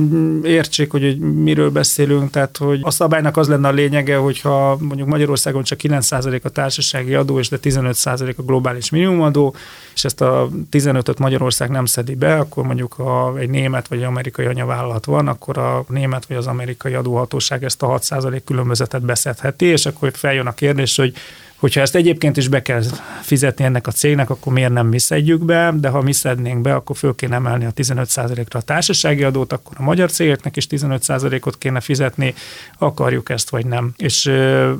értsék, 0.43 0.91
hogy, 0.91 1.01
hogy 1.01 1.19
miről 1.19 1.69
beszélünk, 1.69 2.29
tehát 2.29 2.57
hogy 2.57 2.79
a 2.83 2.91
szabálynak 2.91 3.37
az 3.37 3.47
lenne 3.47 3.67
a 3.67 3.71
lényege, 3.71 4.15
hogyha 4.15 4.77
mondjuk 4.79 5.07
Magyarországon 5.07 5.63
csak 5.63 5.79
9% 5.83 6.41
a 6.41 6.49
társasági 6.49 7.13
adó, 7.13 7.39
és 7.39 7.49
de 7.49 7.57
15% 7.61 8.35
a 8.35 8.41
globális 8.41 8.89
minimumadó, 8.89 9.55
és 9.93 10.03
ezt 10.03 10.21
a 10.21 10.49
15-öt 10.71 11.19
Magyarország 11.19 11.69
nem 11.69 11.85
szedi 11.85 12.15
be, 12.15 12.35
akkor 12.35 12.63
mondjuk 12.63 12.93
ha 12.93 13.37
egy 13.37 13.49
német 13.49 13.87
vagy 13.87 14.03
amerikai 14.03 14.45
anyavállalat 14.45 15.05
van, 15.05 15.27
akkor 15.27 15.57
a 15.57 15.85
német 15.87 16.25
vagy 16.25 16.37
az 16.37 16.47
amerikai 16.47 16.93
adóhatóság 16.93 17.63
ezt 17.63 17.83
a 17.83 17.99
6% 17.99 18.41
különbözetet 18.45 19.01
beszedheti, 19.01 19.65
és 19.65 19.85
akkor 19.85 20.11
feljön 20.13 20.47
a 20.47 20.53
kérdés, 20.53 20.95
hogy 20.95 21.13
Hogyha 21.59 21.81
ezt 21.81 21.95
egyébként 21.95 22.37
is 22.37 22.47
be 22.47 22.61
kell 22.61 22.81
fizetni 23.21 23.65
ennek 23.65 23.87
a 23.87 23.91
cégnek, 23.91 24.29
akkor 24.29 24.53
miért 24.53 24.73
nem 24.73 24.87
mi 24.87 24.99
szedjük 24.99 25.45
be, 25.45 25.73
de 25.75 25.89
ha 25.89 26.01
mi 26.01 26.13
szednénk 26.13 26.61
be, 26.61 26.75
akkor 26.75 26.97
föl 26.97 27.15
kéne 27.15 27.35
emelni 27.35 27.65
a 27.65 27.71
15%-ra 27.71 28.59
a 28.59 28.61
társasági 28.61 29.23
adót, 29.23 29.53
akkor 29.53 29.75
a 29.79 29.83
magyar 29.83 30.11
cégeknek 30.11 30.55
is 30.55 30.67
15%-ot 30.69 31.57
kéne 31.57 31.79
fizetni, 31.79 32.33
akarjuk 32.77 33.29
ezt 33.29 33.49
vagy 33.49 33.65
nem. 33.65 33.93
És 33.97 34.25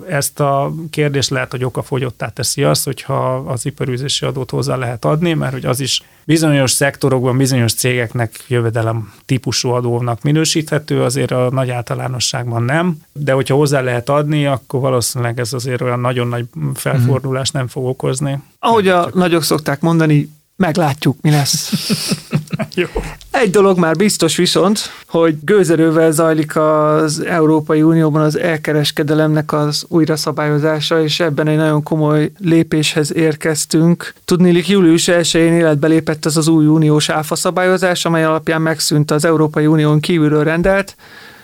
ezt 0.07 0.39
a 0.39 0.74
kérdést 0.89 1.29
lehet, 1.29 1.51
hogy 1.51 1.63
okafogyottá 1.63 2.27
teszi 2.27 2.63
azt, 2.63 2.86
hogyha 2.86 3.36
az 3.36 3.65
iparűzési 3.65 4.25
adót 4.25 4.50
hozzá 4.50 4.75
lehet 4.75 5.05
adni, 5.05 5.33
mert 5.33 5.53
hogy 5.53 5.65
az 5.65 5.79
is 5.79 6.01
bizonyos 6.29 6.71
szektorokban, 6.71 7.38
bizonyos 7.38 7.74
cégeknek 7.74 8.43
jövedelem 8.48 9.13
típusú 9.25 9.69
adónak 9.69 10.21
minősíthető, 10.21 11.03
azért 11.03 11.31
a 11.31 11.50
nagy 11.51 11.69
általánosságban 11.69 12.63
nem, 12.63 12.98
de 13.13 13.31
hogyha 13.31 13.55
hozzá 13.55 13.81
lehet 13.81 14.09
adni, 14.09 14.45
akkor 14.45 14.79
valószínűleg 14.79 15.39
ez 15.39 15.53
azért 15.53 15.81
olyan 15.81 16.00
nagyon 16.00 16.27
nagy 16.27 16.45
felfordulást 16.74 17.53
nem 17.53 17.67
fog 17.67 17.86
okozni. 17.86 18.39
Ahogy 18.59 18.88
a 18.88 19.09
nagyok 19.13 19.43
szokták 19.43 19.81
mondani, 19.81 20.29
meglátjuk, 20.60 21.18
mi 21.22 21.30
lesz. 21.30 21.72
Jó. 22.75 22.86
Egy 23.32 23.50
dolog 23.50 23.78
már 23.78 23.96
biztos 23.96 24.36
viszont, 24.36 24.80
hogy 25.08 25.36
gőzerővel 25.42 26.12
zajlik 26.12 26.56
az 26.56 27.24
Európai 27.25 27.82
Unióban 27.82 28.22
az 28.22 28.38
elkereskedelemnek 28.38 29.54
az 29.54 29.86
újra 29.88 30.16
szabályozása, 30.16 31.04
és 31.04 31.20
ebben 31.20 31.48
egy 31.48 31.58
nagyon 31.58 31.84
komoly 31.84 32.32
lépéshez 32.38 33.16
érkeztünk. 33.16 34.13
Tudnélik, 34.25 34.68
július 34.68 35.08
1-én 35.12 35.54
életbe 35.54 35.88
lépett 35.88 36.25
az 36.25 36.38
az 36.38 36.48
új 36.48 36.66
uniós 36.66 37.10
áfa 37.10 37.36
szabályozás, 37.36 38.06
amely 38.06 38.24
alapján 38.24 38.62
megszűnt 38.62 39.12
az 39.12 39.25
Európai 39.25 39.66
Unión 39.66 40.00
kívülről 40.00 40.44
rendelt 40.44 40.96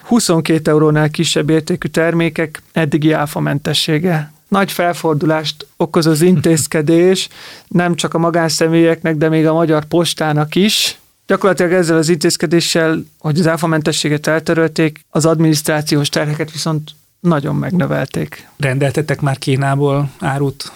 22 0.05 0.72
eurónál 0.72 1.10
kisebb 1.10 1.50
értékű 1.50 1.88
termékek 1.88 2.62
eddigi 2.74 3.12
áfamentessége 3.12 4.34
nagy 4.47 4.71
felfordulást 4.71 5.67
okoz 5.77 6.05
az 6.05 6.21
intézkedés, 6.21 7.29
nem 7.67 7.95
csak 7.95 8.13
a 8.13 8.17
magánszemélyeknek, 8.17 9.15
de 9.15 9.29
még 9.29 9.47
a 9.47 9.53
magyar 9.53 9.85
postának 9.85 10.55
is. 10.55 10.99
Gyakorlatilag 11.27 11.71
ezzel 11.71 11.97
az 11.97 12.09
intézkedéssel, 12.09 13.03
hogy 13.19 13.39
az 13.39 13.47
áfamentességet 13.47 14.27
eltörölték, 14.27 14.99
az 15.09 15.25
adminisztrációs 15.25 16.09
terheket 16.09 16.51
viszont 16.51 16.91
nagyon 17.19 17.55
megnövelték. 17.55 18.47
Rendeltetek 18.57 19.21
már 19.21 19.37
Kínából 19.37 20.09
árut 20.19 20.71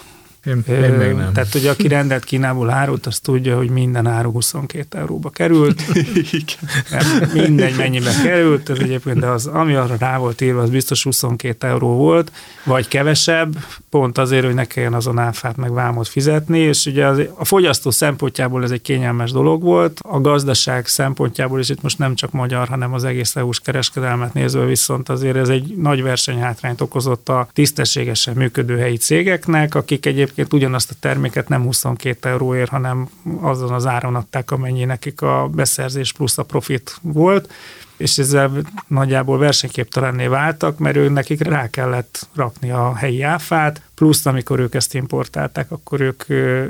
én, 0.45 0.63
én 0.67 0.91
még 0.91 1.13
nem. 1.13 1.33
Tehát, 1.33 1.51
hogy 1.51 1.67
aki 1.67 1.87
rendelt 1.87 2.23
Kínából 2.23 2.69
árut, 2.69 3.05
az 3.05 3.19
tudja, 3.19 3.57
hogy 3.57 3.69
minden 3.69 4.07
áru 4.07 4.31
22 4.31 4.97
euróba 4.97 5.29
került. 5.29 5.83
Nem, 6.91 7.29
mindegy, 7.33 7.75
mennyibe 7.77 8.11
került, 8.23 8.69
ez 8.69 8.77
egyébként, 8.77 9.19
de 9.19 9.27
az, 9.27 9.45
ami 9.45 9.75
arra 9.75 9.95
rá 9.99 10.17
volt 10.17 10.41
írva, 10.41 10.61
az 10.61 10.69
biztos 10.69 11.03
22 11.03 11.67
euró 11.67 11.87
volt, 11.87 12.31
vagy 12.63 12.87
kevesebb, 12.87 13.55
pont 13.89 14.17
azért, 14.17 14.45
hogy 14.45 14.53
ne 14.53 14.65
kelljen 14.65 14.93
azon 14.93 15.19
áfát 15.19 15.57
meg 15.57 15.73
vámot 15.73 16.07
fizetni, 16.07 16.59
és 16.59 16.85
ugye 16.85 17.05
az, 17.05 17.21
a 17.35 17.45
fogyasztó 17.45 17.91
szempontjából 17.91 18.63
ez 18.63 18.71
egy 18.71 18.81
kényelmes 18.81 19.31
dolog 19.31 19.61
volt, 19.61 19.99
a 20.03 20.21
gazdaság 20.21 20.87
szempontjából, 20.87 21.59
és 21.59 21.69
itt 21.69 21.81
most 21.81 21.97
nem 21.97 22.15
csak 22.15 22.31
magyar, 22.31 22.67
hanem 22.67 22.93
az 22.93 23.03
egész 23.03 23.35
EU-s 23.35 23.59
kereskedelmet 23.59 24.33
nézve, 24.33 24.65
viszont 24.65 25.09
azért 25.09 25.35
ez 25.35 25.49
egy 25.49 25.75
nagy 25.77 26.01
versenyhátrányt 26.01 26.81
okozott 26.81 27.29
a 27.29 27.47
tisztességesen 27.53 28.35
működő 28.35 28.77
helyi 28.77 28.97
cégeknek, 28.97 29.75
akik 29.75 30.05
egyébként 30.05 30.38
egyébként 30.39 30.63
ugyanazt 30.63 30.91
a 30.91 30.95
terméket 30.99 31.49
nem 31.49 31.63
22 31.63 32.29
euróért, 32.29 32.69
hanem 32.69 33.09
azon 33.41 33.71
az 33.71 33.85
áron 33.85 34.15
adták, 34.15 34.51
amennyi 34.51 34.83
nekik 34.83 35.21
a 35.21 35.49
beszerzés 35.53 36.13
plusz 36.13 36.37
a 36.37 36.43
profit 36.43 36.97
volt, 37.01 37.51
és 37.97 38.17
ezzel 38.17 38.51
nagyjából 38.87 39.37
versenyképtelenné 39.37 40.27
váltak, 40.27 40.77
mert 40.77 40.95
ő 40.95 41.09
nekik 41.09 41.41
rá 41.41 41.69
kellett 41.69 42.27
rakni 42.35 42.71
a 42.71 42.95
helyi 42.95 43.21
áfát, 43.21 43.81
plusz 43.95 44.25
amikor 44.25 44.59
ők 44.59 44.73
ezt 44.73 44.93
importálták, 44.93 45.71
akkor 45.71 46.01
ők 46.01 46.27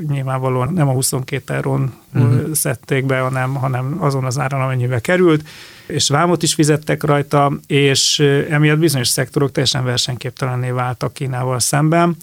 nyilvánvalóan 0.08 0.74
nem 0.74 0.88
a 0.88 0.92
22 0.92 1.54
eurón 1.54 1.94
uh-huh. 2.14 2.54
szedték 2.54 3.06
be, 3.06 3.20
hanem, 3.20 3.54
hanem 3.54 3.98
azon 4.00 4.24
az 4.24 4.40
áron, 4.40 4.62
amennyibe 4.62 5.00
került, 5.00 5.48
és 5.88 6.10
vámot 6.10 6.44
is 6.44 6.54
fizettek 6.54 7.04
rajta, 7.04 7.52
és 7.68 8.20
emiatt 8.50 8.80
bizonyos 8.80 9.08
szektorok 9.08 9.52
teljesen 9.52 9.84
versenyképtelenné 9.84 10.70
váltak 10.70 11.14
Kínával 11.14 11.60
szemben 11.60 12.18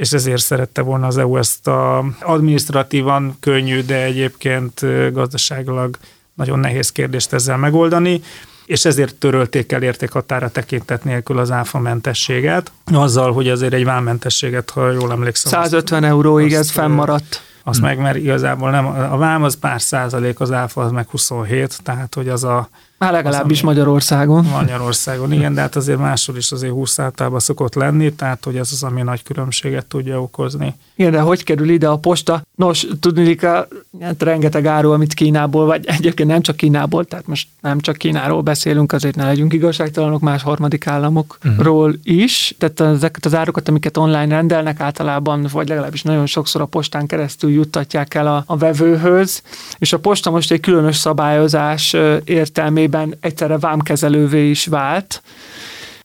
és 0.00 0.12
ezért 0.12 0.42
szerette 0.42 0.82
volna 0.82 1.06
az 1.06 1.18
EU 1.18 1.36
ezt 1.36 1.66
a 1.66 2.04
administratívan 2.20 3.36
könnyű, 3.40 3.82
de 3.82 4.02
egyébként 4.02 4.80
gazdaságilag 5.12 5.96
nagyon 6.34 6.58
nehéz 6.58 6.92
kérdést 6.92 7.32
ezzel 7.32 7.56
megoldani 7.56 8.22
és 8.64 8.84
ezért 8.84 9.14
törölték 9.14 9.72
el 9.72 9.82
értékhatára 9.82 10.50
tekintet 10.50 11.04
nélkül 11.04 11.38
az 11.38 11.50
áfamentességet, 11.50 12.72
azzal, 12.92 13.32
hogy 13.32 13.48
azért 13.48 13.72
egy 13.72 13.84
vámmentességet, 13.84 14.70
ha 14.70 14.90
jól 14.90 15.12
emlékszem. 15.12 15.62
150 15.62 16.04
euróig 16.04 16.52
ez 16.52 16.70
fennmaradt. 16.70 17.42
Azt 17.64 17.78
hmm. 17.78 17.88
meg, 17.88 17.98
mert 17.98 18.16
igazából 18.16 18.70
nem, 18.70 18.86
a 18.86 19.16
vám 19.16 19.42
az 19.42 19.58
pár 19.58 19.80
százalék, 19.80 20.40
az 20.40 20.52
áfa 20.52 20.82
az 20.82 20.90
meg 20.90 21.08
27, 21.08 21.78
tehát 21.82 22.14
hogy 22.14 22.28
az 22.28 22.44
a 22.44 22.68
már 23.00 23.12
legalábbis 23.12 23.62
Magyarországon. 23.62 24.44
Magyarországon, 24.44 25.32
igen, 25.32 25.54
de 25.54 25.60
hát 25.60 25.76
azért 25.76 25.98
máshol 25.98 26.36
is 26.36 26.52
azért 26.52 26.72
20 26.72 26.98
általában 26.98 27.40
szokott 27.40 27.74
lenni, 27.74 28.12
tehát 28.12 28.44
hogy 28.44 28.56
ez 28.56 28.68
az, 28.72 28.82
ami 28.82 29.02
nagy 29.02 29.22
különbséget 29.22 29.86
tudja 29.86 30.22
okozni. 30.22 30.74
Igen, 30.94 31.12
de 31.12 31.20
hogy 31.20 31.44
kerül 31.44 31.70
ide 31.70 31.88
a 31.88 31.96
posta? 31.96 32.42
Nos, 32.54 32.86
tudni 33.00 33.34
kell, 33.34 33.68
hát 34.00 34.22
rengeteg 34.22 34.66
áru, 34.66 34.92
amit 34.92 35.14
Kínából, 35.14 35.66
vagy 35.66 35.86
egyébként 35.86 36.28
nem 36.28 36.40
csak 36.40 36.56
Kínából, 36.56 37.04
tehát 37.04 37.26
most 37.26 37.48
nem 37.60 37.80
csak 37.80 37.96
Kínáról 37.96 38.40
beszélünk, 38.40 38.92
azért 38.92 39.16
ne 39.16 39.24
legyünk 39.24 39.52
igazságtalanok 39.52 40.20
más 40.20 40.42
harmadik 40.42 40.86
államokról 40.86 41.88
uh-huh. 41.88 42.22
is. 42.22 42.54
Tehát 42.58 42.80
ezeket 42.80 43.24
az 43.24 43.34
árukat, 43.34 43.68
amiket 43.68 43.96
online 43.96 44.34
rendelnek 44.34 44.80
általában, 44.80 45.46
vagy 45.52 45.68
legalábbis 45.68 46.02
nagyon 46.02 46.26
sokszor 46.26 46.60
a 46.60 46.64
postán 46.64 47.06
keresztül 47.06 47.50
juttatják 47.50 48.14
el 48.14 48.26
a, 48.26 48.42
a 48.46 48.56
vevőhöz, 48.56 49.42
és 49.78 49.92
a 49.92 49.98
posta 49.98 50.30
most 50.30 50.52
egy 50.52 50.60
különös 50.60 50.96
szabályozás 50.96 51.96
értelmében 52.24 52.88
egyszerre 53.20 53.58
vámkezelővé 53.58 54.50
is 54.50 54.66
vált, 54.66 55.22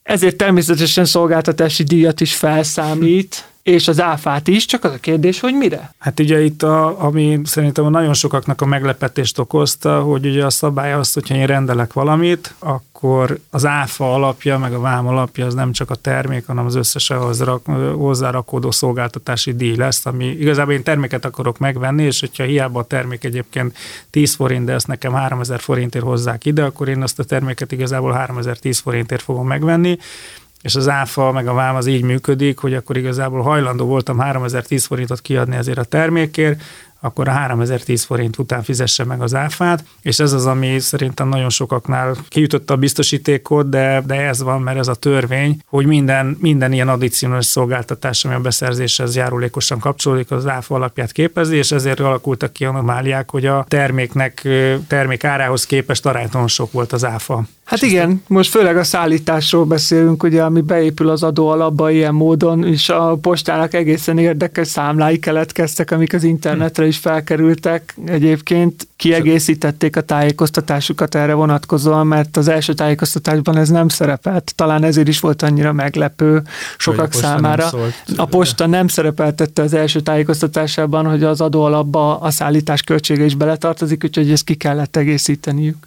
ezért 0.04 0.36
természetesen 0.36 1.06
szolgáltatási 1.06 1.84
díjat 1.84 2.22
is 2.22 2.36
felszámít, 2.36 3.46
és 3.66 3.88
az 3.88 4.02
áfát 4.02 4.48
is, 4.48 4.66
csak 4.66 4.84
az 4.84 4.92
a 4.92 4.98
kérdés, 4.98 5.40
hogy 5.40 5.54
mire? 5.54 5.94
Hát 5.98 6.20
ugye 6.20 6.44
itt, 6.44 6.64
a, 6.64 7.04
ami 7.04 7.40
szerintem 7.44 7.90
nagyon 7.90 8.14
sokaknak 8.14 8.62
a 8.62 8.66
meglepetést 8.66 9.40
okozta, 9.40 10.02
hogy 10.02 10.26
ugye 10.26 10.46
a 10.46 10.50
szabály 10.50 10.94
az, 10.94 11.14
hogyha 11.14 11.36
én 11.36 11.46
rendelek 11.46 11.94
valamit, 11.94 12.54
akkor 12.60 13.40
az 13.50 13.66
áfa 13.66 14.14
alapja, 14.14 14.58
meg 14.58 14.74
a 14.74 14.80
vám 14.80 15.08
alapja 15.08 15.46
az 15.46 15.54
nem 15.54 15.72
csak 15.72 15.90
a 15.90 15.96
termék, 15.96 16.46
hanem 16.46 16.66
az 16.66 16.76
összes 16.76 17.10
ahhoz 17.10 17.42
rak, 17.42 17.66
hozzárakódó 17.96 18.72
szolgáltatási 18.72 19.56
díj 19.56 19.76
lesz, 19.76 20.06
ami 20.06 20.26
igazából 20.26 20.74
én 20.74 20.84
terméket 20.84 21.26
akarok 21.26 21.58
megvenni, 21.58 22.04
és 22.04 22.20
hogyha 22.20 22.44
hiába 22.44 22.80
a 22.80 22.86
termék 22.86 23.24
egyébként 23.24 23.78
10 24.10 24.34
forint, 24.34 24.66
de 24.66 24.74
ezt 24.74 24.88
nekem 24.88 25.14
3000 25.14 25.60
forintért 25.60 26.06
hozzák 26.06 26.46
ide, 26.46 26.64
akkor 26.64 26.90
én 26.90 27.02
azt 27.02 27.20
a 27.20 27.24
terméket 27.24 27.72
igazából 27.72 28.12
3010 28.12 28.80
forintért 28.80 29.22
fogom 29.22 29.48
megvenni, 29.48 29.98
és 30.66 30.76
az 30.76 30.88
áfa 30.88 31.32
meg 31.32 31.48
a 31.48 31.54
vám 31.54 31.76
az 31.76 31.88
így 31.88 32.02
működik, 32.02 32.58
hogy 32.58 32.74
akkor 32.74 32.98
igazából 32.98 33.42
hajlandó 33.42 33.86
voltam 33.86 34.20
3010 34.20 34.86
forintot 34.86 35.22
kiadni 35.22 35.56
ezért 35.56 35.78
a 35.78 35.84
termékért, 35.84 36.62
akkor 37.00 37.28
a 37.28 37.32
3010 37.32 38.04
forint 38.04 38.38
után 38.38 38.64
fizesse 38.64 39.04
meg 39.04 39.22
az 39.22 39.36
áfát, 39.36 39.84
és 40.02 40.20
ez 40.20 40.34
az, 40.34 40.46
ami 40.46 40.80
szerintem 40.80 41.28
nagyon 41.28 41.50
sokaknál 41.50 42.16
kiütötte 42.28 42.74
a 42.74 42.78
biztosítékot, 42.78 43.70
de, 43.70 44.02
de 44.06 44.16
ez 44.16 44.42
van, 44.42 44.62
mert 44.62 44.78
ez 44.78 44.88
a 44.88 44.96
törvény, 44.96 45.60
hogy 45.68 45.86
minden, 45.86 46.38
minden 46.40 46.74
ilyen 46.74 46.90
addicionális 46.90 47.46
szolgáltatás, 47.46 48.26
ami 48.26 48.34
a 48.34 48.40
beszerzéshez 48.40 49.16
járulékosan 49.16 49.80
kapcsolódik, 49.80 50.32
az 50.32 50.48
áfa 50.48 50.76
alapját 50.76 51.12
képezi, 51.12 51.56
és 51.56 51.72
ezért 51.72 52.00
alakultak 52.00 52.54
ki 52.54 52.66
anomáliák, 52.66 53.32
hogy 53.32 53.46
a 53.46 53.66
terméknek, 53.68 54.48
termék 54.88 55.24
árához 55.24 55.66
képest 55.66 56.06
aránytalan 56.06 56.48
sok 56.48 56.72
volt 56.72 56.94
az 56.94 57.06
áfa. 57.06 57.44
Hát 57.66 57.82
igen, 57.82 58.24
most 58.28 58.50
főleg 58.50 58.78
a 58.78 58.84
szállításról 58.84 59.66
beszélünk, 59.66 60.24
ugye, 60.24 60.44
ami 60.44 60.62
beépül 60.62 61.10
az 61.10 61.24
adó 61.24 61.48
alapba 61.48 61.92
ilyen 61.92 62.14
módon, 62.14 62.66
és 62.66 62.90
a 62.90 63.18
postának 63.22 63.74
egészen 63.74 64.18
érdekes 64.18 64.68
számlái 64.68 65.20
keletkeztek, 65.20 65.92
amik 65.92 66.14
az 66.14 66.24
internetre 66.24 66.86
is 66.86 66.98
felkerültek. 66.98 67.96
Egyébként 68.06 68.88
kiegészítették 68.96 69.96
a 69.96 70.02
tájékoztatásukat 70.02 71.16
erre 71.16 71.34
vonatkozóan, 71.34 72.08
mert 72.08 72.38
az 72.38 72.48
első 72.48 72.74
tájékoztatásban 72.74 73.58
ez 73.58 73.70
nem 73.70 73.88
szerepelt. 73.88 74.54
Talán 74.56 74.84
ezért 74.84 75.08
is 75.08 75.20
volt 75.20 75.42
annyira 75.42 75.74
meglepő 75.74 76.42
sokak 76.78 77.14
a 77.14 77.18
számára. 77.18 77.70
A 78.16 78.26
posta 78.26 78.66
nem 78.66 78.88
szerepeltette 78.88 79.62
az 79.62 79.74
első 79.74 80.00
tájékoztatásában, 80.00 81.06
hogy 81.06 81.24
az 81.24 81.42
adó 81.42 81.64
alapba 81.64 82.20
a 82.20 82.32
szállítás 82.32 82.82
költsége 82.82 83.26
is 83.26 83.36
beletartozik, 83.36 84.04
úgyhogy 84.04 84.32
ezt 84.32 84.44
ki 84.44 84.56
kellett 84.56 84.96
egészíteniük. 84.96 85.78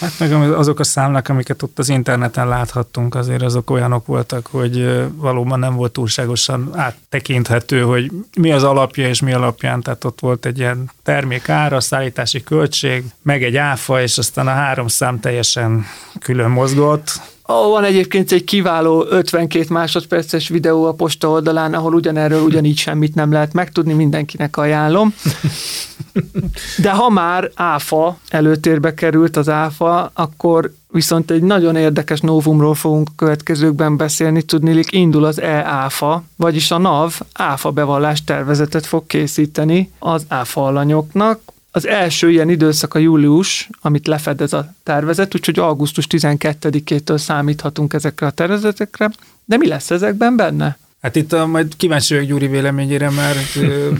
Hát 0.00 0.12
meg 0.18 0.32
azok 0.32 0.80
a 0.80 0.84
számlák, 0.84 1.28
amiket 1.28 1.62
ott 1.62 1.78
az 1.78 1.88
interneten 1.88 2.48
láthattunk, 2.48 3.14
azért 3.14 3.42
azok 3.42 3.70
olyanok 3.70 4.06
voltak, 4.06 4.46
hogy 4.46 5.04
valóban 5.14 5.58
nem 5.58 5.74
volt 5.74 5.92
túlságosan 5.92 6.70
áttekinthető, 6.74 7.82
hogy 7.82 8.10
mi 8.36 8.52
az 8.52 8.62
alapja 8.62 9.08
és 9.08 9.20
mi 9.20 9.32
alapján, 9.32 9.82
tehát 9.82 10.04
ott 10.04 10.20
volt 10.20 10.46
egy 10.46 10.58
ilyen 10.58 10.90
termék 11.02 11.48
ára, 11.48 11.80
szállítási 11.80 12.42
költség, 12.42 13.04
meg 13.22 13.44
egy 13.44 13.56
áfa, 13.56 14.02
és 14.02 14.18
aztán 14.18 14.46
a 14.46 14.50
három 14.50 14.88
szám 14.88 15.20
teljesen 15.20 15.84
külön 16.20 16.50
mozgott, 16.50 17.20
van 17.46 17.84
egyébként 17.84 18.32
egy 18.32 18.44
kiváló 18.44 19.06
52 19.10 19.66
másodperces 19.68 20.48
videó 20.48 20.84
a 20.84 20.92
posta 20.92 21.28
oldalán, 21.28 21.74
ahol 21.74 21.94
ugyanerről 21.94 22.42
ugyanígy 22.42 22.78
semmit 22.78 23.14
nem 23.14 23.32
lehet 23.32 23.52
megtudni, 23.52 23.92
mindenkinek 23.92 24.56
ajánlom. 24.56 25.14
De 26.82 26.90
ha 26.90 27.08
már 27.08 27.50
áfa 27.54 28.18
előtérbe 28.28 28.94
került 28.94 29.36
az 29.36 29.48
áfa, 29.48 30.10
akkor 30.14 30.72
viszont 30.90 31.30
egy 31.30 31.42
nagyon 31.42 31.76
érdekes 31.76 32.20
novumról 32.20 32.74
fogunk 32.74 33.08
a 33.08 33.12
következőkben 33.16 33.96
beszélni, 33.96 34.42
tudnilik 34.42 34.92
indul 34.92 35.24
az 35.24 35.40
e-áfa, 35.40 36.22
vagyis 36.36 36.70
a 36.70 36.78
NAV 36.78 37.20
áfa 37.32 37.70
bevallás 37.70 38.24
tervezetet 38.24 38.86
fog 38.86 39.06
készíteni 39.06 39.90
az 39.98 40.24
áfa 40.28 40.64
alanyoknak, 40.64 41.40
az 41.76 41.86
első 41.86 42.30
ilyen 42.30 42.48
időszak 42.48 42.94
a 42.94 42.98
július, 42.98 43.68
amit 43.80 44.06
lefed 44.06 44.40
ez 44.40 44.52
a 44.52 44.74
tervezet, 44.82 45.34
úgyhogy 45.34 45.58
augusztus 45.58 46.06
12-től 46.10 47.18
számíthatunk 47.18 47.92
ezekre 47.92 48.26
a 48.26 48.30
tervezetekre. 48.30 49.10
De 49.44 49.56
mi 49.56 49.66
lesz 49.66 49.90
ezekben 49.90 50.36
benne? 50.36 50.78
Hát 51.06 51.16
itt 51.16 51.32
a, 51.32 51.46
majd 51.46 51.76
kíváncsi 51.76 52.14
vagyok 52.14 52.28
Gyuri 52.28 52.46
véleményére, 52.46 53.10
mert 53.10 53.58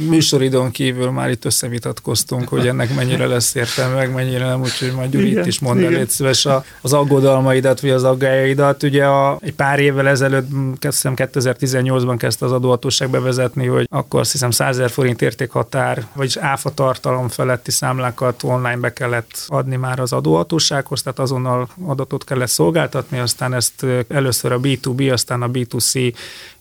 műsoridon 0.09 0.71
kívül 0.71 1.11
már 1.11 1.31
itt 1.31 1.45
összevitatkoztunk, 1.45 2.49
hogy 2.49 2.67
ennek 2.67 2.95
mennyire 2.95 3.27
lesz 3.27 3.55
értelme, 3.55 3.95
meg 3.95 4.13
mennyire 4.13 4.47
nem, 4.47 4.61
úgyhogy 4.61 4.93
majd 4.93 5.11
Gyuri 5.11 5.27
igen, 5.27 5.41
itt 5.41 5.47
is 5.47 5.59
mond 5.59 5.83
el, 5.83 6.07
szíves 6.07 6.49
az 6.81 6.93
aggodalmaidat, 6.93 7.81
vagy 7.81 7.91
az 7.91 8.05
aggájaidat. 8.05 8.83
Ugye 8.83 9.05
a, 9.05 9.39
egy 9.41 9.55
pár 9.55 9.79
évvel 9.79 10.09
ezelőtt, 10.09 10.49
kezdtem 10.79 11.13
2018-ban 11.17 12.15
kezdte 12.19 12.45
az 12.45 12.53
adóhatóság 12.53 13.11
bevezetni, 13.11 13.67
hogy 13.67 13.87
akkor 13.91 14.21
azt 14.21 14.33
hiszem 14.33 14.51
100 14.51 14.69
ezer 14.69 14.91
forint 14.91 15.23
értékhatár, 15.23 16.07
vagyis 16.13 16.37
áfa 16.37 16.71
tartalom 16.71 17.29
feletti 17.29 17.71
számlákat 17.71 18.43
online 18.43 18.77
be 18.77 18.93
kellett 18.93 19.45
adni 19.47 19.77
már 19.77 20.01
az 20.01 20.13
adóhatósághoz, 20.13 21.03
tehát 21.03 21.19
azonnal 21.19 21.69
adatot 21.87 22.25
kellett 22.25 22.49
szolgáltatni, 22.49 23.19
aztán 23.19 23.55
ezt 23.55 23.87
először 24.09 24.53
a 24.53 24.61
B2B, 24.61 25.13
aztán 25.13 25.43
a 25.43 25.51
B2C 25.51 26.15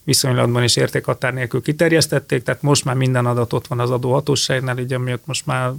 viszonylatban 0.06 0.64
is 0.64 0.76
értékhatár 0.76 1.34
nélkül 1.34 1.62
kiterjesztették, 1.62 2.44
tehát 2.44 2.62
most 2.62 2.86
már 2.86 2.96
minden 2.96 3.26
adat 3.26 3.54
ott 3.54 3.68
van 3.68 3.80
az 3.80 3.92
adóhatóságnál, 3.92 4.78
így 4.78 4.94
amiatt 4.94 5.26
most 5.26 5.46
már 5.46 5.72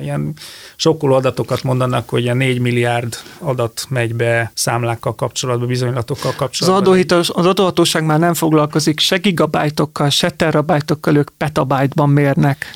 ilyen 0.00 0.34
sokkoló 0.76 1.14
adatokat 1.14 1.62
mondanak, 1.62 2.08
hogy 2.08 2.22
ilyen 2.22 2.36
4 2.36 2.58
milliárd 2.58 3.16
adat 3.38 3.86
megy 3.88 4.14
be 4.14 4.50
számlákkal 4.54 5.14
kapcsolatban, 5.14 5.68
bizonylatokkal 5.68 6.32
kapcsolatban. 6.36 6.82
Az, 6.82 6.88
adóhitos, 6.88 7.30
az 7.30 7.46
adóhatóság 7.46 8.04
már 8.04 8.18
nem 8.18 8.34
foglalkozik 8.34 9.00
se 9.00 9.16
gigabájtokkal, 9.16 10.10
se 10.10 10.30
terabájtokkal, 10.30 11.16
ők 11.16 11.28
petabájtban 11.36 12.10
mérnek. 12.10 12.66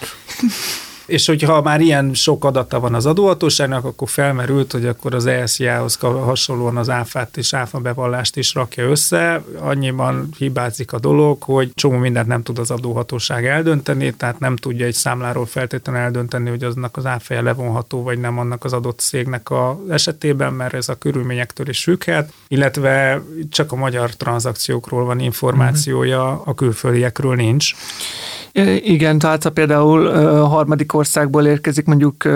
És 1.10 1.26
hogyha 1.26 1.62
már 1.62 1.80
ilyen 1.80 2.14
sok 2.14 2.44
adata 2.44 2.80
van 2.80 2.94
az 2.94 3.06
adóhatóságnak, 3.06 3.84
akkor 3.84 4.08
felmerült, 4.08 4.72
hogy 4.72 4.86
akkor 4.86 5.14
az 5.14 5.26
ESZIA-hoz 5.26 5.96
hasonlóan 6.00 6.76
az 6.76 6.90
áfát 6.90 7.36
és 7.36 7.54
áfa 7.54 7.78
bevallást 7.78 8.36
is 8.36 8.54
rakja 8.54 8.84
össze. 8.84 9.42
Annyiban 9.58 10.28
hibázik 10.38 10.92
a 10.92 10.98
dolog, 10.98 11.42
hogy 11.42 11.70
csomó 11.74 11.96
mindent 11.96 12.26
nem 12.26 12.42
tud 12.42 12.58
az 12.58 12.70
adóhatóság 12.70 13.46
eldönteni, 13.46 14.12
tehát 14.12 14.38
nem 14.38 14.56
tudja 14.56 14.86
egy 14.86 14.94
számláról 14.94 15.46
feltétlenül 15.46 16.00
eldönteni, 16.00 16.48
hogy 16.48 16.64
aznak 16.64 16.96
az 16.96 17.06
áfája 17.06 17.42
levonható, 17.42 18.02
vagy 18.02 18.18
nem 18.18 18.38
annak 18.38 18.64
az 18.64 18.72
adott 18.72 18.98
cégnek 18.98 19.50
a 19.50 19.80
esetében, 19.88 20.52
mert 20.52 20.74
ez 20.74 20.88
a 20.88 20.94
körülményektől 20.94 21.68
is 21.68 21.82
függhet, 21.82 22.32
illetve 22.48 23.22
csak 23.50 23.72
a 23.72 23.76
magyar 23.76 24.16
tranzakciókról 24.16 25.04
van 25.04 25.20
információja, 25.20 26.42
a 26.44 26.54
külföldiekről 26.54 27.34
nincs. 27.34 27.74
Igen, 28.82 29.18
tehát 29.18 29.42
ha 29.42 29.50
például 29.50 30.06
a 30.06 30.46
harmadik 30.46 30.94
országból 30.94 31.46
érkezik 31.46 31.84
mondjuk 31.84 32.28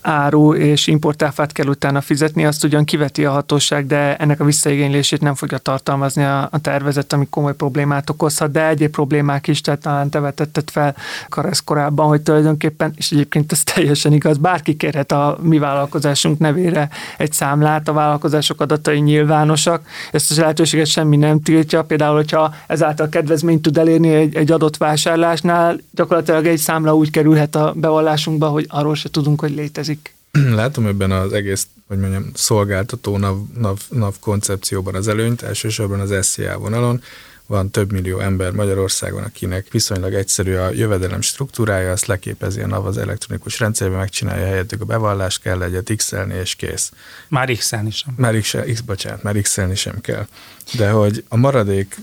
áru 0.00 0.54
és 0.54 0.86
importáfát 0.86 1.52
kell 1.52 1.66
utána 1.66 2.00
fizetni, 2.00 2.44
azt 2.44 2.64
ugyan 2.64 2.84
kiveti 2.84 3.24
a 3.24 3.30
hatóság, 3.30 3.86
de 3.86 4.16
ennek 4.16 4.40
a 4.40 4.44
visszaigénylését 4.44 5.20
nem 5.20 5.34
fogja 5.34 5.58
tartalmazni 5.58 6.24
a, 6.24 6.50
tervezet, 6.62 7.12
ami 7.12 7.26
komoly 7.30 7.54
problémát 7.54 8.10
okozhat, 8.10 8.50
de 8.50 8.68
egyéb 8.68 8.90
problémák 8.90 9.46
is, 9.46 9.60
tehát 9.60 9.80
talán 9.80 10.10
te 10.10 10.20
vetetted 10.20 10.70
fel 10.70 10.96
Karesz 11.28 11.62
korábban, 11.64 12.06
hogy 12.06 12.20
tulajdonképpen, 12.20 12.92
és 12.96 13.10
egyébként 13.10 13.52
ez 13.52 13.62
teljesen 13.62 14.12
igaz, 14.12 14.36
bárki 14.36 14.76
kérhet 14.76 15.12
a 15.12 15.38
mi 15.42 15.58
vállalkozásunk 15.58 16.38
nevére 16.38 16.88
egy 17.16 17.32
számlát, 17.32 17.88
a 17.88 17.92
vállalkozások 17.92 18.60
adatai 18.60 18.98
nyilvánosak, 18.98 19.86
ezt 20.12 20.30
az 20.30 20.38
lehetőséget 20.38 20.86
semmi 20.86 21.16
nem 21.16 21.40
tiltja, 21.40 21.82
például, 21.82 22.14
hogyha 22.14 22.54
ezáltal 22.66 23.08
kedvezményt 23.08 23.62
tud 23.62 23.78
elérni 23.78 24.14
egy, 24.14 24.36
egy 24.36 24.52
adott 24.52 24.76
vásárlásnál, 24.76 25.55
annál 25.56 25.80
gyakorlatilag 25.90 26.46
egy 26.46 26.58
számla 26.58 26.94
úgy 26.94 27.10
kerülhet 27.10 27.54
a 27.54 27.72
bevallásunkba, 27.76 28.48
hogy 28.48 28.66
arról 28.68 28.94
se 28.94 29.08
tudunk, 29.08 29.40
hogy 29.40 29.54
létezik. 29.54 30.14
Látom 30.60 30.86
ebben 30.86 31.10
az 31.10 31.32
egész, 31.32 31.66
hogy 31.88 31.98
mondjam, 31.98 32.30
szolgáltató 32.34 33.16
NAV, 33.16 33.36
NAV, 33.58 33.78
NAV 33.90 34.14
koncepcióban 34.20 34.94
az 34.94 35.08
előnyt, 35.08 35.42
elsősorban 35.42 36.00
az 36.00 36.26
SZIA 36.26 36.58
vonalon, 36.58 37.02
van 37.48 37.70
több 37.70 37.92
millió 37.92 38.18
ember 38.18 38.52
Magyarországon, 38.52 39.22
akinek 39.22 39.66
viszonylag 39.70 40.14
egyszerű 40.14 40.54
a 40.54 40.70
jövedelem 40.70 41.20
struktúrája, 41.20 41.90
azt 41.90 42.06
leképezi 42.06 42.60
a 42.60 42.66
NAV 42.66 42.86
az 42.86 42.98
elektronikus 42.98 43.58
rendszerbe, 43.58 43.96
megcsinálja 43.96 44.46
helyettük 44.46 44.80
a 44.80 44.84
bevallást, 44.84 45.42
kell 45.42 45.62
egyet 45.62 45.92
x 45.96 46.14
és 46.42 46.54
kész. 46.54 46.92
Már 47.28 47.52
x-elni 47.52 47.90
sem. 47.90 48.14
Már 48.16 48.40
x, 48.40 48.54
x 48.72 48.80
bocsánat, 48.80 49.22
már 49.22 49.40
x 49.40 49.58
sem 49.74 50.00
kell. 50.00 50.26
De 50.72 50.90
hogy 50.90 51.24
a 51.28 51.36
maradék 51.36 51.96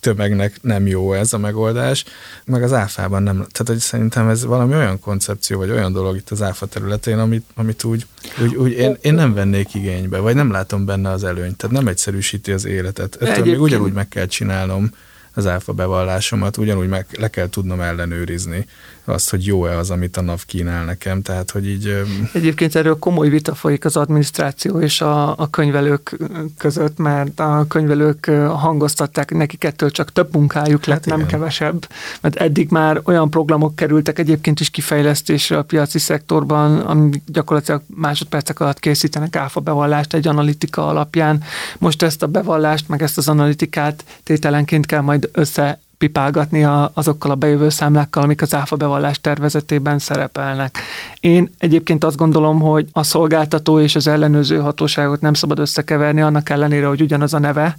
tömegnek 0.00 0.62
nem 0.62 0.86
jó 0.86 1.12
ez 1.12 1.32
a 1.32 1.38
megoldás, 1.38 2.04
meg 2.44 2.62
az 2.62 2.72
áfában 2.72 3.22
nem. 3.22 3.34
Tehát 3.36 3.64
hogy 3.64 3.78
szerintem 3.78 4.28
ez 4.28 4.44
valami 4.44 4.74
olyan 4.74 5.00
koncepció, 5.00 5.58
vagy 5.58 5.70
olyan 5.70 5.92
dolog 5.92 6.16
itt 6.16 6.30
az 6.30 6.42
áfa 6.42 6.66
területén, 6.66 7.18
amit, 7.18 7.44
amit 7.54 7.84
úgy, 7.84 8.06
úgy, 8.42 8.54
úgy 8.54 8.72
én, 8.72 8.96
én 9.00 9.14
nem 9.14 9.34
vennék 9.34 9.74
igénybe, 9.74 10.18
vagy 10.18 10.34
nem 10.34 10.50
látom 10.50 10.84
benne 10.84 11.10
az 11.10 11.24
előnyt. 11.24 11.56
Tehát 11.56 11.76
nem 11.76 11.88
egyszerűsíti 11.88 12.52
az 12.52 12.64
életet. 12.64 13.16
Ettől 13.22 13.44
még 13.44 13.60
ugyanúgy 13.60 13.92
meg 13.92 14.08
kell 14.08 14.26
csinálnom 14.26 14.90
az 15.34 15.46
áfa 15.46 15.72
bevallásomat, 15.72 16.56
ugyanúgy 16.56 16.88
meg 16.88 17.06
le 17.18 17.28
kell 17.28 17.48
tudnom 17.48 17.80
ellenőrizni 17.80 18.66
azt, 19.04 19.30
hogy 19.30 19.46
jó-e 19.46 19.76
az, 19.78 19.90
amit 19.90 20.16
a 20.16 20.20
NAV 20.20 20.44
kínál 20.46 20.84
nekem, 20.84 21.22
tehát 21.22 21.50
hogy 21.50 21.68
így... 21.68 22.02
Egyébként 22.32 22.74
erről 22.74 22.98
komoly 22.98 23.28
vita 23.28 23.54
folyik 23.54 23.84
az 23.84 23.96
adminisztráció 23.96 24.80
és 24.80 25.00
a, 25.00 25.38
a 25.38 25.50
könyvelők 25.50 26.16
között, 26.58 26.98
mert 26.98 27.40
a 27.40 27.64
könyvelők 27.68 28.30
hangoztatták, 28.48 29.30
nekik 29.30 29.64
ettől 29.64 29.90
csak 29.90 30.12
több 30.12 30.34
munkájuk 30.34 30.84
lett, 30.84 30.96
hát 30.96 31.06
nem 31.06 31.18
igen. 31.18 31.30
kevesebb, 31.30 31.88
mert 32.20 32.36
eddig 32.36 32.70
már 32.70 33.00
olyan 33.04 33.30
programok 33.30 33.76
kerültek 33.76 34.18
egyébként 34.18 34.60
is 34.60 34.70
kifejlesztésre 34.70 35.58
a 35.58 35.62
piaci 35.62 35.98
szektorban, 35.98 36.80
ami 36.80 37.22
gyakorlatilag 37.26 37.82
másodpercek 37.86 38.60
alatt 38.60 38.78
készítenek 38.78 39.36
áfa 39.36 39.60
bevallást 39.60 40.14
egy 40.14 40.28
analitika 40.28 40.86
alapján. 40.88 41.42
Most 41.78 42.02
ezt 42.02 42.22
a 42.22 42.26
bevallást, 42.26 42.88
meg 42.88 43.02
ezt 43.02 43.18
az 43.18 43.28
analitikát 43.28 44.04
tételenként 44.22 44.86
kell 44.86 45.00
majd 45.00 45.19
össze 45.32 45.78
pipálgatni 46.00 46.64
a, 46.64 46.90
azokkal 46.94 47.30
a 47.30 47.34
bejövő 47.34 47.68
számlákkal, 47.68 48.22
amik 48.22 48.42
az 48.42 48.54
áfa 48.54 48.76
bevallás 48.76 49.20
tervezetében 49.20 49.98
szerepelnek. 49.98 50.78
Én 51.20 51.50
egyébként 51.58 52.04
azt 52.04 52.16
gondolom, 52.16 52.60
hogy 52.60 52.88
a 52.92 53.02
szolgáltató 53.02 53.80
és 53.80 53.94
az 53.94 54.06
ellenőrző 54.06 54.58
hatóságot 54.58 55.20
nem 55.20 55.34
szabad 55.34 55.58
összekeverni, 55.58 56.20
annak 56.20 56.48
ellenére, 56.48 56.86
hogy 56.86 57.00
ugyanaz 57.00 57.34
a 57.34 57.38
neve. 57.38 57.76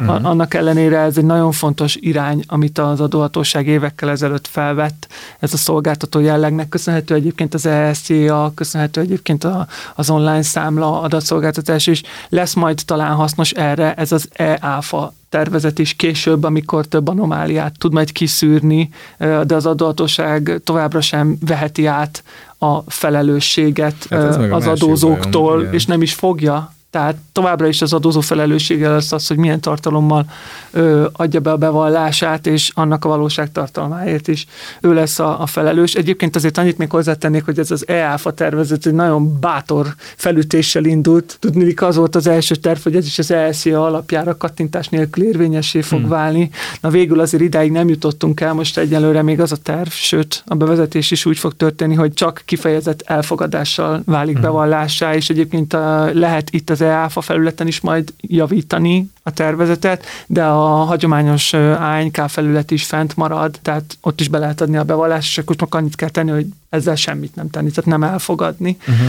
Uh-huh. 0.00 0.26
Annak 0.26 0.54
ellenére 0.54 0.98
ez 0.98 1.16
egy 1.16 1.24
nagyon 1.24 1.52
fontos 1.52 1.96
irány, 1.96 2.44
amit 2.46 2.78
az 2.78 3.00
adóhatóság 3.00 3.66
évekkel 3.66 4.10
ezelőtt 4.10 4.46
felvett. 4.46 5.06
Ez 5.38 5.52
a 5.52 5.56
szolgáltató 5.56 6.20
jellegnek 6.20 6.68
köszönhető 6.68 7.14
egyébként 7.14 7.54
az 7.54 7.66
ESCA, 7.66 8.52
köszönhető 8.54 9.00
egyébként 9.00 9.44
a, 9.44 9.66
az 9.94 10.10
online 10.10 10.42
számla 10.42 11.00
adatszolgáltatás 11.00 11.86
is. 11.86 12.02
Lesz 12.28 12.54
majd 12.54 12.82
talán 12.84 13.14
hasznos 13.14 13.50
erre 13.50 13.94
ez 13.94 14.12
az 14.12 14.28
e-áfa 14.32 15.12
tervezet 15.30 15.78
is 15.78 15.94
később, 15.94 16.44
amikor 16.44 16.86
több 16.86 17.08
anomáliát 17.08 17.78
tud 17.78 17.92
majd 17.92 18.12
kiszűrni, 18.12 18.88
de 19.18 19.54
az 19.54 19.66
adóhatóság 19.66 20.60
továbbra 20.64 21.00
sem 21.00 21.36
veheti 21.46 21.86
át 21.86 22.24
a 22.58 22.90
felelősséget 22.90 24.06
hát 24.10 24.52
az 24.52 24.66
adózóktól, 24.66 25.56
bajom, 25.56 25.72
és 25.72 25.86
nem 25.86 26.02
is 26.02 26.14
fogja 26.14 26.72
tehát 26.90 27.16
továbbra 27.32 27.66
is 27.66 27.82
az 27.82 27.92
adózó 27.92 28.20
felelőssége 28.20 28.88
lesz 28.88 29.12
az, 29.12 29.26
hogy 29.26 29.36
milyen 29.36 29.60
tartalommal 29.60 30.24
ö, 30.70 31.06
adja 31.12 31.40
be 31.40 31.50
a 31.50 31.56
bevallását, 31.56 32.46
és 32.46 32.70
annak 32.74 33.04
a 33.04 33.08
valóság 33.08 33.52
tartalmáért 33.52 34.28
is 34.28 34.46
ő 34.80 34.94
lesz 34.94 35.18
a, 35.18 35.40
a 35.40 35.46
felelős. 35.46 35.94
Egyébként 35.94 36.36
azért 36.36 36.58
annyit 36.58 36.78
még 36.78 36.90
hozzátennék, 36.90 37.44
hogy 37.44 37.58
ez 37.58 37.70
az 37.70 37.88
EÁFA 37.88 38.32
tervezet 38.32 38.86
egy 38.86 38.94
nagyon 38.94 39.40
bátor 39.40 39.94
felütéssel 40.16 40.84
indult. 40.84 41.36
Tudni, 41.40 41.74
az 41.76 41.96
volt 41.96 42.14
az 42.14 42.26
első 42.26 42.54
terv, 42.54 42.78
hogy 42.82 42.96
ez 42.96 43.06
is 43.06 43.18
az 43.18 43.30
ESZIA 43.30 43.84
alapjára 43.84 44.36
kattintás 44.36 44.88
nélkül 44.88 45.24
érvényessé 45.24 45.80
fog 45.80 45.98
hmm. 45.98 46.08
válni. 46.08 46.50
Na 46.80 46.88
végül 46.88 47.20
azért 47.20 47.42
idáig 47.42 47.72
nem 47.72 47.88
jutottunk 47.88 48.40
el, 48.40 48.52
most 48.52 48.78
egyelőre 48.78 49.22
még 49.22 49.40
az 49.40 49.52
a 49.52 49.56
terv, 49.56 49.88
sőt 49.88 50.42
a 50.46 50.54
bevezetés 50.54 51.10
is 51.10 51.26
úgy 51.26 51.38
fog 51.38 51.56
történni, 51.56 51.94
hogy 51.94 52.12
csak 52.12 52.42
kifejezett 52.44 53.02
elfogadással 53.02 54.02
válik 54.04 54.34
hmm. 54.34 54.42
bevallássá, 54.42 55.14
és 55.14 55.30
egyébként 55.30 55.72
a, 55.72 56.10
lehet 56.12 56.50
itt 56.50 56.70
az 56.70 56.79
az 56.80 56.86
EÁFA 56.86 57.20
felületen 57.20 57.66
is 57.66 57.80
majd 57.80 58.12
javítani 58.20 59.10
a 59.22 59.30
tervezetet, 59.30 60.04
de 60.26 60.44
a 60.44 60.66
hagyományos 60.66 61.52
ANK 61.52 62.16
felület 62.28 62.70
is 62.70 62.84
fent 62.84 63.16
marad, 63.16 63.58
tehát 63.62 63.96
ott 64.00 64.20
is 64.20 64.28
be 64.28 64.38
lehet 64.38 64.60
adni 64.60 64.76
a 64.76 64.84
bevallást, 64.84 65.28
és 65.28 65.38
akkor 65.38 65.56
csak 65.56 65.74
annyit 65.74 65.96
kell 65.96 66.08
tenni, 66.08 66.30
hogy 66.30 66.46
ezzel 66.68 66.96
semmit 66.96 67.34
nem 67.34 67.50
tenni, 67.50 67.70
tehát 67.70 67.90
nem 67.90 68.02
elfogadni. 68.02 68.76
Uh-huh. 68.80 69.08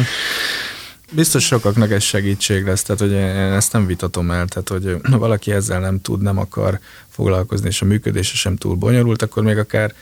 Biztos 1.13 1.45
sokaknak 1.45 1.91
ez 1.91 2.03
segítség 2.03 2.65
lesz, 2.65 2.83
tehát 2.83 3.01
hogy 3.01 3.11
én 3.11 3.53
ezt 3.53 3.73
nem 3.73 3.85
vitatom 3.85 4.31
el, 4.31 4.45
tehát 4.47 4.69
hogy 4.69 4.97
valaki 5.17 5.51
ezzel 5.51 5.79
nem 5.79 6.01
tud, 6.01 6.21
nem 6.21 6.37
akar 6.37 6.79
foglalkozni, 7.09 7.67
és 7.67 7.81
a 7.81 7.85
működése 7.85 8.35
sem 8.35 8.55
túl 8.55 8.75
bonyolult, 8.75 9.21
akkor 9.21 9.43
még 9.43 9.57
akár 9.57 9.93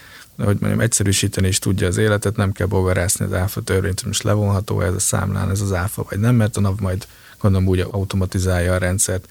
hogy 0.45 0.57
mondjam, 0.59 0.79
egyszerűsíteni 0.79 1.47
is 1.47 1.59
tudja 1.59 1.87
az 1.87 1.97
életet, 1.97 2.35
nem 2.35 2.51
kell 2.51 2.67
bogarászni 2.67 3.25
az 3.25 3.33
áfa 3.33 3.61
törvényt, 3.61 4.05
most 4.05 4.23
levonható 4.23 4.81
ez 4.81 4.93
a 4.93 4.99
számlán, 4.99 5.49
ez 5.49 5.61
az 5.61 5.73
áfa, 5.73 6.05
vagy 6.09 6.19
nem, 6.19 6.35
mert 6.35 6.57
a 6.57 6.61
nap 6.61 6.79
majd 6.79 7.07
gondolom 7.41 7.67
úgy 7.67 7.87
automatizálja 7.91 8.73
a 8.73 8.77
rendszert. 8.77 9.27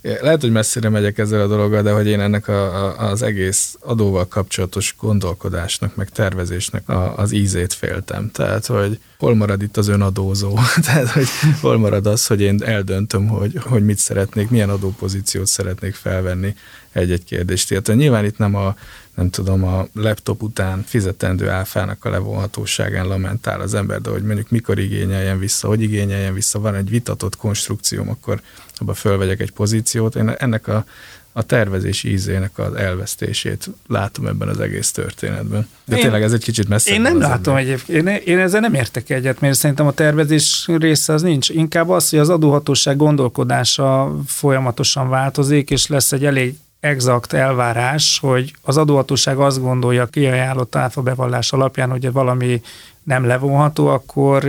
Lehet, 0.00 0.40
hogy 0.40 0.50
messzire 0.50 0.88
megyek 0.88 1.18
ezzel 1.18 1.40
a 1.40 1.46
dologgal, 1.46 1.82
de 1.82 1.92
hogy 1.92 2.06
én 2.06 2.20
ennek 2.20 2.48
a, 2.48 2.98
az 3.10 3.22
egész 3.22 3.76
adóval 3.80 4.28
kapcsolatos 4.28 4.94
gondolkodásnak, 5.00 5.96
meg 5.96 6.08
tervezésnek 6.08 6.88
a, 6.88 7.16
az 7.16 7.32
ízét 7.32 7.72
féltem. 7.72 8.30
Tehát, 8.30 8.66
hogy 8.66 9.00
hol 9.18 9.34
marad 9.34 9.62
itt 9.62 9.76
az 9.76 9.88
önadózó? 9.88 10.58
Tehát, 10.86 11.08
hogy 11.08 11.26
hol 11.60 11.78
marad 11.78 12.06
az, 12.06 12.26
hogy 12.26 12.40
én 12.40 12.62
eldöntöm, 12.64 13.26
hogy, 13.26 13.58
hogy 13.62 13.84
mit 13.84 13.98
szeretnék, 13.98 14.50
milyen 14.50 14.70
adópozíciót 14.70 15.46
szeretnék 15.46 15.94
felvenni 15.94 16.54
egy-egy 16.92 17.24
kérdést. 17.24 17.68
Tehát 17.68 18.00
nyilván 18.00 18.24
itt 18.24 18.38
nem 18.38 18.54
a 18.54 18.76
nem 19.18 19.30
tudom, 19.30 19.64
a 19.64 19.86
laptop 19.92 20.42
után 20.42 20.84
fizetendő 20.86 21.48
áfának 21.48 22.04
a 22.04 22.10
levonhatóságán 22.10 23.06
lamentál 23.06 23.60
az 23.60 23.74
ember, 23.74 24.00
de 24.00 24.10
hogy 24.10 24.22
mondjuk 24.22 24.50
mikor 24.50 24.78
igényeljen 24.78 25.38
vissza, 25.38 25.68
hogy 25.68 25.82
igényeljen 25.82 26.34
vissza, 26.34 26.60
van 26.60 26.74
egy 26.74 26.90
vitatott 26.90 27.36
konstrukcióm, 27.36 28.08
akkor 28.08 28.40
abba 28.74 28.94
fölvegyek 28.94 29.40
egy 29.40 29.50
pozíciót. 29.50 30.16
Én 30.16 30.28
ennek 30.28 30.68
a, 30.68 30.84
a 31.32 31.42
tervezés 31.42 32.04
ízének 32.04 32.58
az 32.58 32.74
elvesztését 32.74 33.70
látom 33.86 34.26
ebben 34.26 34.48
az 34.48 34.60
egész 34.60 34.90
történetben. 34.90 35.68
De 35.84 35.96
én, 35.96 36.02
tényleg 36.02 36.22
ez 36.22 36.32
egy 36.32 36.44
kicsit 36.44 36.68
messze. 36.68 36.92
Én 36.92 37.00
nem 37.00 37.18
látom 37.18 37.56
egyébként, 37.56 38.08
én, 38.08 38.20
én 38.24 38.38
ezzel 38.38 38.60
nem 38.60 38.74
értek 38.74 39.10
egyet, 39.10 39.40
mert 39.40 39.54
szerintem 39.54 39.86
a 39.86 39.92
tervezés 39.92 40.68
része 40.78 41.12
az 41.12 41.22
nincs. 41.22 41.48
Inkább 41.48 41.88
az, 41.88 42.10
hogy 42.10 42.18
az 42.18 42.28
adóhatóság 42.28 42.96
gondolkodása 42.96 44.16
folyamatosan 44.26 45.08
változik, 45.08 45.70
és 45.70 45.86
lesz 45.86 46.12
egy 46.12 46.24
elég 46.24 46.54
exakt 46.88 47.32
elvárás, 47.32 48.18
hogy 48.22 48.54
az 48.62 48.76
adóhatóság 48.76 49.38
azt 49.38 49.60
gondolja 49.60 50.06
kiajánlott 50.06 50.76
áfa 50.76 51.02
bevallás 51.02 51.52
alapján, 51.52 51.90
hogy 51.90 52.12
valami 52.12 52.62
nem 53.02 53.26
levonható, 53.26 53.86
akkor 53.86 54.44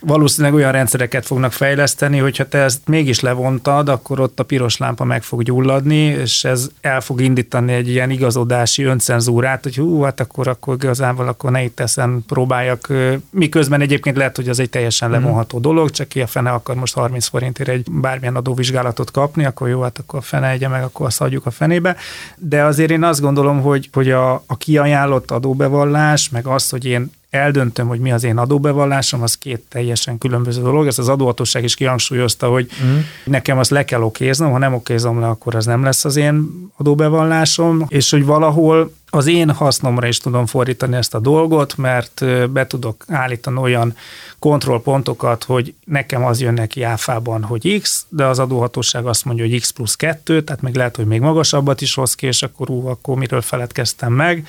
valószínűleg 0.00 0.54
olyan 0.54 0.72
rendszereket 0.72 1.26
fognak 1.26 1.52
fejleszteni, 1.52 2.18
hogyha 2.18 2.48
te 2.48 2.58
ezt 2.58 2.80
mégis 2.86 3.20
levontad, 3.20 3.88
akkor 3.88 4.20
ott 4.20 4.40
a 4.40 4.42
piros 4.42 4.76
lámpa 4.76 5.04
meg 5.04 5.22
fog 5.22 5.42
gyulladni, 5.42 6.04
és 6.04 6.44
ez 6.44 6.70
el 6.80 7.00
fog 7.00 7.20
indítani 7.20 7.72
egy 7.72 7.88
ilyen 7.88 8.10
igazodási 8.10 8.82
öncenzúrát, 8.82 9.62
hogy 9.62 9.76
hú, 9.76 10.00
hát 10.00 10.20
akkor, 10.20 10.48
akkor 10.48 10.74
igazából 10.74 11.28
akkor 11.28 11.50
ne 11.50 11.62
itt 11.62 11.80
ezen 11.80 12.24
próbáljak. 12.26 12.88
Miközben 13.30 13.80
egyébként 13.80 14.16
lehet, 14.16 14.36
hogy 14.36 14.48
az 14.48 14.58
egy 14.58 14.70
teljesen 14.70 15.10
mhm. 15.10 15.18
levonható 15.18 15.58
dolog, 15.58 15.90
csak 15.90 16.08
ki 16.08 16.20
a 16.20 16.26
fene 16.26 16.50
akar 16.50 16.76
most 16.76 16.94
30 16.94 17.26
forintért 17.26 17.68
egy 17.68 17.86
bármilyen 17.90 18.36
adóvizsgálatot 18.36 19.10
kapni, 19.10 19.44
akkor 19.44 19.68
jó, 19.68 19.80
hát 19.80 19.98
akkor 19.98 20.18
a 20.18 20.22
fene 20.22 20.48
egye 20.48 20.68
meg, 20.68 20.82
akkor 20.82 21.06
azt 21.06 21.20
adjuk 21.20 21.46
a 21.46 21.50
fenébe. 21.50 21.96
De 22.36 22.64
azért 22.64 22.90
én 22.90 23.04
azt 23.04 23.20
gondolom, 23.20 23.60
hogy, 23.60 23.88
hogy 23.92 24.10
a, 24.10 24.32
a 24.32 24.56
kiajánlott 24.56 25.30
adóbevallás, 25.30 26.28
meg 26.28 26.46
az, 26.46 26.70
hogy 26.70 26.84
én 26.84 27.10
eldöntöm, 27.30 27.88
hogy 27.88 28.00
mi 28.00 28.12
az 28.12 28.24
én 28.24 28.36
adóbevallásom, 28.36 29.22
az 29.22 29.38
két 29.38 29.60
teljesen 29.68 30.18
különböző 30.18 30.62
dolog. 30.62 30.86
Ezt 30.86 30.98
az 30.98 31.08
adóhatóság 31.08 31.64
is 31.64 31.74
kihangsúlyozta, 31.74 32.48
hogy 32.48 32.70
mm. 32.84 32.98
nekem 33.24 33.58
azt 33.58 33.70
le 33.70 33.84
kell 33.84 34.02
okéznom, 34.02 34.50
ha 34.50 34.58
nem 34.58 34.74
okézom 34.74 35.20
le, 35.20 35.26
akkor 35.26 35.54
az 35.54 35.64
nem 35.64 35.82
lesz 35.82 36.04
az 36.04 36.16
én 36.16 36.48
adóbevallásom, 36.76 37.84
és 37.88 38.10
hogy 38.10 38.24
valahol 38.24 38.92
az 39.10 39.26
én 39.26 39.50
hasznomra 39.50 40.06
is 40.06 40.18
tudom 40.18 40.46
fordítani 40.46 40.96
ezt 40.96 41.14
a 41.14 41.18
dolgot, 41.18 41.76
mert 41.76 42.24
be 42.50 42.66
tudok 42.66 43.04
állítani 43.08 43.58
olyan 43.58 43.96
kontrollpontokat, 44.38 45.44
hogy 45.44 45.74
nekem 45.84 46.24
az 46.24 46.40
jön 46.40 46.54
neki 46.54 46.82
áfában, 46.82 47.42
hogy 47.42 47.80
X, 47.80 48.04
de 48.08 48.24
az 48.24 48.38
adóhatóság 48.38 49.06
azt 49.06 49.24
mondja, 49.24 49.44
hogy 49.44 49.60
X 49.60 49.70
plusz 49.70 49.96
2, 49.96 50.42
tehát 50.42 50.62
még 50.62 50.74
lehet, 50.74 50.96
hogy 50.96 51.06
még 51.06 51.20
magasabbat 51.20 51.80
is 51.80 51.94
hoz 51.94 52.14
ki, 52.14 52.26
és 52.26 52.42
akkor 52.42 52.70
ú, 52.70 52.86
akkor 52.86 53.16
miről 53.16 53.42
feledkeztem 53.42 54.12
meg 54.12 54.46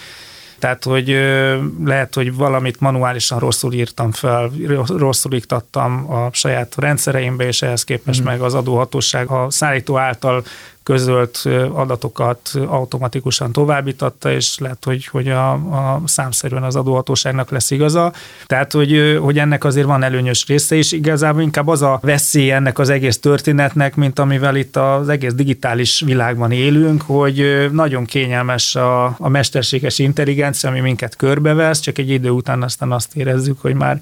tehát, 0.62 0.84
hogy 0.84 1.08
lehet, 1.84 2.13
hogy 2.13 2.36
valamit 2.36 2.80
manuálisan 2.80 3.39
rosszul 3.39 3.74
írtam 3.74 4.12
fel, 4.12 4.52
rosszul 4.88 5.34
iktattam 5.34 6.12
a 6.12 6.30
saját 6.32 6.76
rendszereimbe, 6.78 7.47
és 7.47 7.62
ehhez 7.62 7.84
képest 7.84 8.21
mm. 8.21 8.26
meg 8.26 8.41
az 8.41 8.54
adóhatóság 8.54 9.30
a 9.30 9.47
szállító 9.50 9.97
által 9.97 10.43
közölt 10.84 11.41
adatokat 11.74 12.52
automatikusan 12.67 13.52
továbbítatta, 13.52 14.32
és 14.32 14.58
lehet, 14.58 14.86
hogy, 14.86 15.06
hogy 15.06 15.28
a, 15.30 15.52
a 15.52 16.02
számszerűen 16.06 16.63
az 16.63 16.76
adóhatóságnak 16.76 17.50
lesz 17.50 17.72
igaza. 17.72 18.13
Tehát, 18.46 18.72
hogy, 18.72 19.17
hogy 19.22 19.38
ennek 19.38 19.63
azért 19.63 19.86
van 19.86 20.04
előnyös 20.04 20.46
része, 20.48 20.76
és 20.76 20.91
igazából 20.91 21.41
inkább 21.41 21.67
az 21.67 21.82
a 21.82 22.00
veszély 22.02 22.52
ennek 22.52 22.80
az 22.80 22.89
egész 22.89 23.20
történetnek, 23.20 23.96
mint 23.96 24.20
amivel 24.20 24.56
itt 24.56 24.76
az 24.76 25.10
egész 25.10 25.34
digitális 25.34 26.02
világban 26.06 26.52
élünk, 26.52 27.02
hogy 27.02 27.67
nagyon 27.72 28.06
kényelmes 28.06 28.76
a, 28.76 29.06
a 29.06 29.30
mesterséges 29.30 30.00
intelligencia, 30.00 30.70
ami 30.70 30.80
minket 30.80 31.15
körbevesz, 31.15 31.80
csak 31.80 31.98
egy 31.98 32.10
idő 32.10 32.30
után 32.30 32.63
aztán 32.63 32.91
azt 32.91 33.15
érezzük, 33.15 33.62
hogy 33.62 33.74
már 33.74 34.02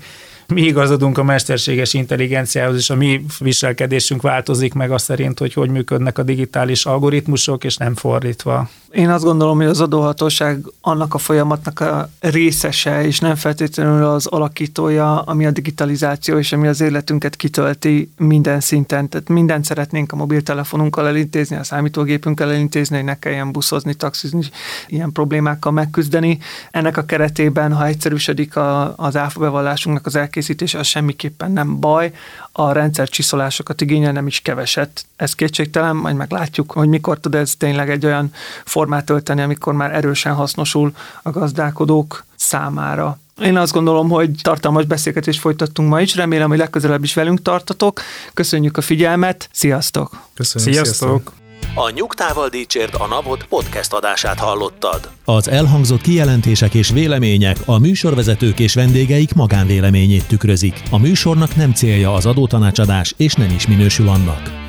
mi 0.53 0.62
igazodunk 0.62 1.17
a 1.17 1.23
mesterséges 1.23 1.93
intelligenciához, 1.93 2.75
és 2.75 2.89
a 2.89 2.95
mi 2.95 3.25
viselkedésünk 3.39 4.21
változik 4.21 4.73
meg 4.73 4.91
azt 4.91 5.05
szerint, 5.05 5.39
hogy 5.39 5.53
hogy 5.53 5.69
működnek 5.69 6.17
a 6.17 6.23
digitális 6.23 6.85
algoritmusok, 6.85 7.63
és 7.63 7.77
nem 7.77 7.95
fordítva. 7.95 8.69
Én 8.91 9.10
azt 9.10 9.23
gondolom, 9.23 9.58
hogy 9.58 9.65
az 9.65 9.82
adóhatóság 9.82 10.65
annak 10.82 11.13
a 11.13 11.17
folyamatnak 11.17 11.80
a 11.80 12.10
részese, 12.19 13.06
és 13.06 13.19
nem 13.19 13.36
feltétlenül 13.36 14.06
az 14.06 14.25
alakítója, 14.25 15.21
ami 15.21 15.45
a 15.45 15.52
digitalizáció 15.52 16.38
és 16.38 16.52
ami 16.52 16.67
az 16.67 16.82
életünket 16.82 17.36
kitölti 17.36 18.12
minden 18.17 18.60
szinten. 18.60 19.10
Tehát 19.10 19.30
mindent 19.30 19.65
szeretnénk 19.65 20.12
a 20.12 20.15
mobiltelefonunkkal 20.15 21.08
elintézni, 21.08 21.56
a 21.56 21.63
számítógépünkkel 21.63 22.52
elintézni, 22.52 22.95
hogy 22.95 23.06
ne 23.06 23.19
kelljen 23.19 23.52
buszozni, 23.52 23.93
taxizni, 23.93 24.41
ilyen 24.88 25.12
problémákkal 25.12 25.71
megküzdeni. 25.71 26.38
Ennek 26.71 26.97
a 26.97 27.06
keretében, 27.06 27.73
ha 27.73 27.86
egyszerűsödik 27.86 28.56
a, 28.56 28.93
az 28.95 29.15
áfa 29.15 29.39
bevallásunknak 29.39 30.06
az 30.06 30.15
elkészítése, 30.15 30.80
az 30.80 30.88
semmiképpen 30.88 31.52
nem 31.52 31.80
baj. 31.80 32.12
A 32.51 32.71
rendszer 32.71 33.09
csiszolásokat 33.09 33.81
igényel 33.81 34.12
nem 34.12 34.27
is 34.27 34.39
keveset. 34.39 35.05
Ez 35.15 35.33
kétségtelen, 35.33 35.95
majd 35.95 36.15
meglátjuk, 36.15 36.71
hogy 36.71 36.88
mikor 36.88 37.19
tud 37.19 37.35
ez 37.35 37.55
tényleg 37.55 37.89
egy 37.89 38.05
olyan 38.05 38.33
formát 38.65 39.05
tölteni, 39.05 39.41
amikor 39.41 39.73
már 39.73 39.95
erősen 39.95 40.33
hasznosul 40.33 40.91
a 41.21 41.29
gazdálkodók 41.29 42.25
számára. 42.35 43.17
Én 43.41 43.57
azt 43.57 43.73
gondolom, 43.73 44.09
hogy 44.09 44.31
tartalmas 44.41 44.85
beszélgetést 44.85 45.39
folytattunk 45.39 45.89
ma 45.89 46.01
is, 46.01 46.15
remélem, 46.15 46.49
hogy 46.49 46.57
legközelebb 46.57 47.03
is 47.03 47.13
velünk 47.13 47.41
tartatok. 47.41 48.01
Köszönjük 48.33 48.77
a 48.77 48.81
figyelmet, 48.81 49.49
sziasztok! 49.51 50.21
Köszönjük, 50.33 50.73
sziasztok! 50.73 51.09
sziasztok. 51.09 51.38
A 51.73 51.89
Nyugtával 51.89 52.49
Dicsért 52.49 52.95
a 52.95 53.08
Napot 53.08 53.45
podcast 53.45 53.93
adását 53.93 54.39
hallottad. 54.39 55.10
Az 55.25 55.49
elhangzott 55.49 56.01
kijelentések 56.01 56.73
és 56.73 56.89
vélemények 56.89 57.58
a 57.65 57.79
műsorvezetők 57.79 58.60
és 58.60 58.73
vendégeik 58.73 59.34
magánvéleményét 59.34 60.27
tükrözik. 60.27 60.84
A 60.91 60.97
műsornak 60.97 61.55
nem 61.55 61.73
célja 61.73 62.13
az 62.13 62.25
adótanácsadás, 62.25 63.13
és 63.17 63.34
nem 63.34 63.49
is 63.55 63.67
minősül 63.67 64.08
annak. 64.08 64.68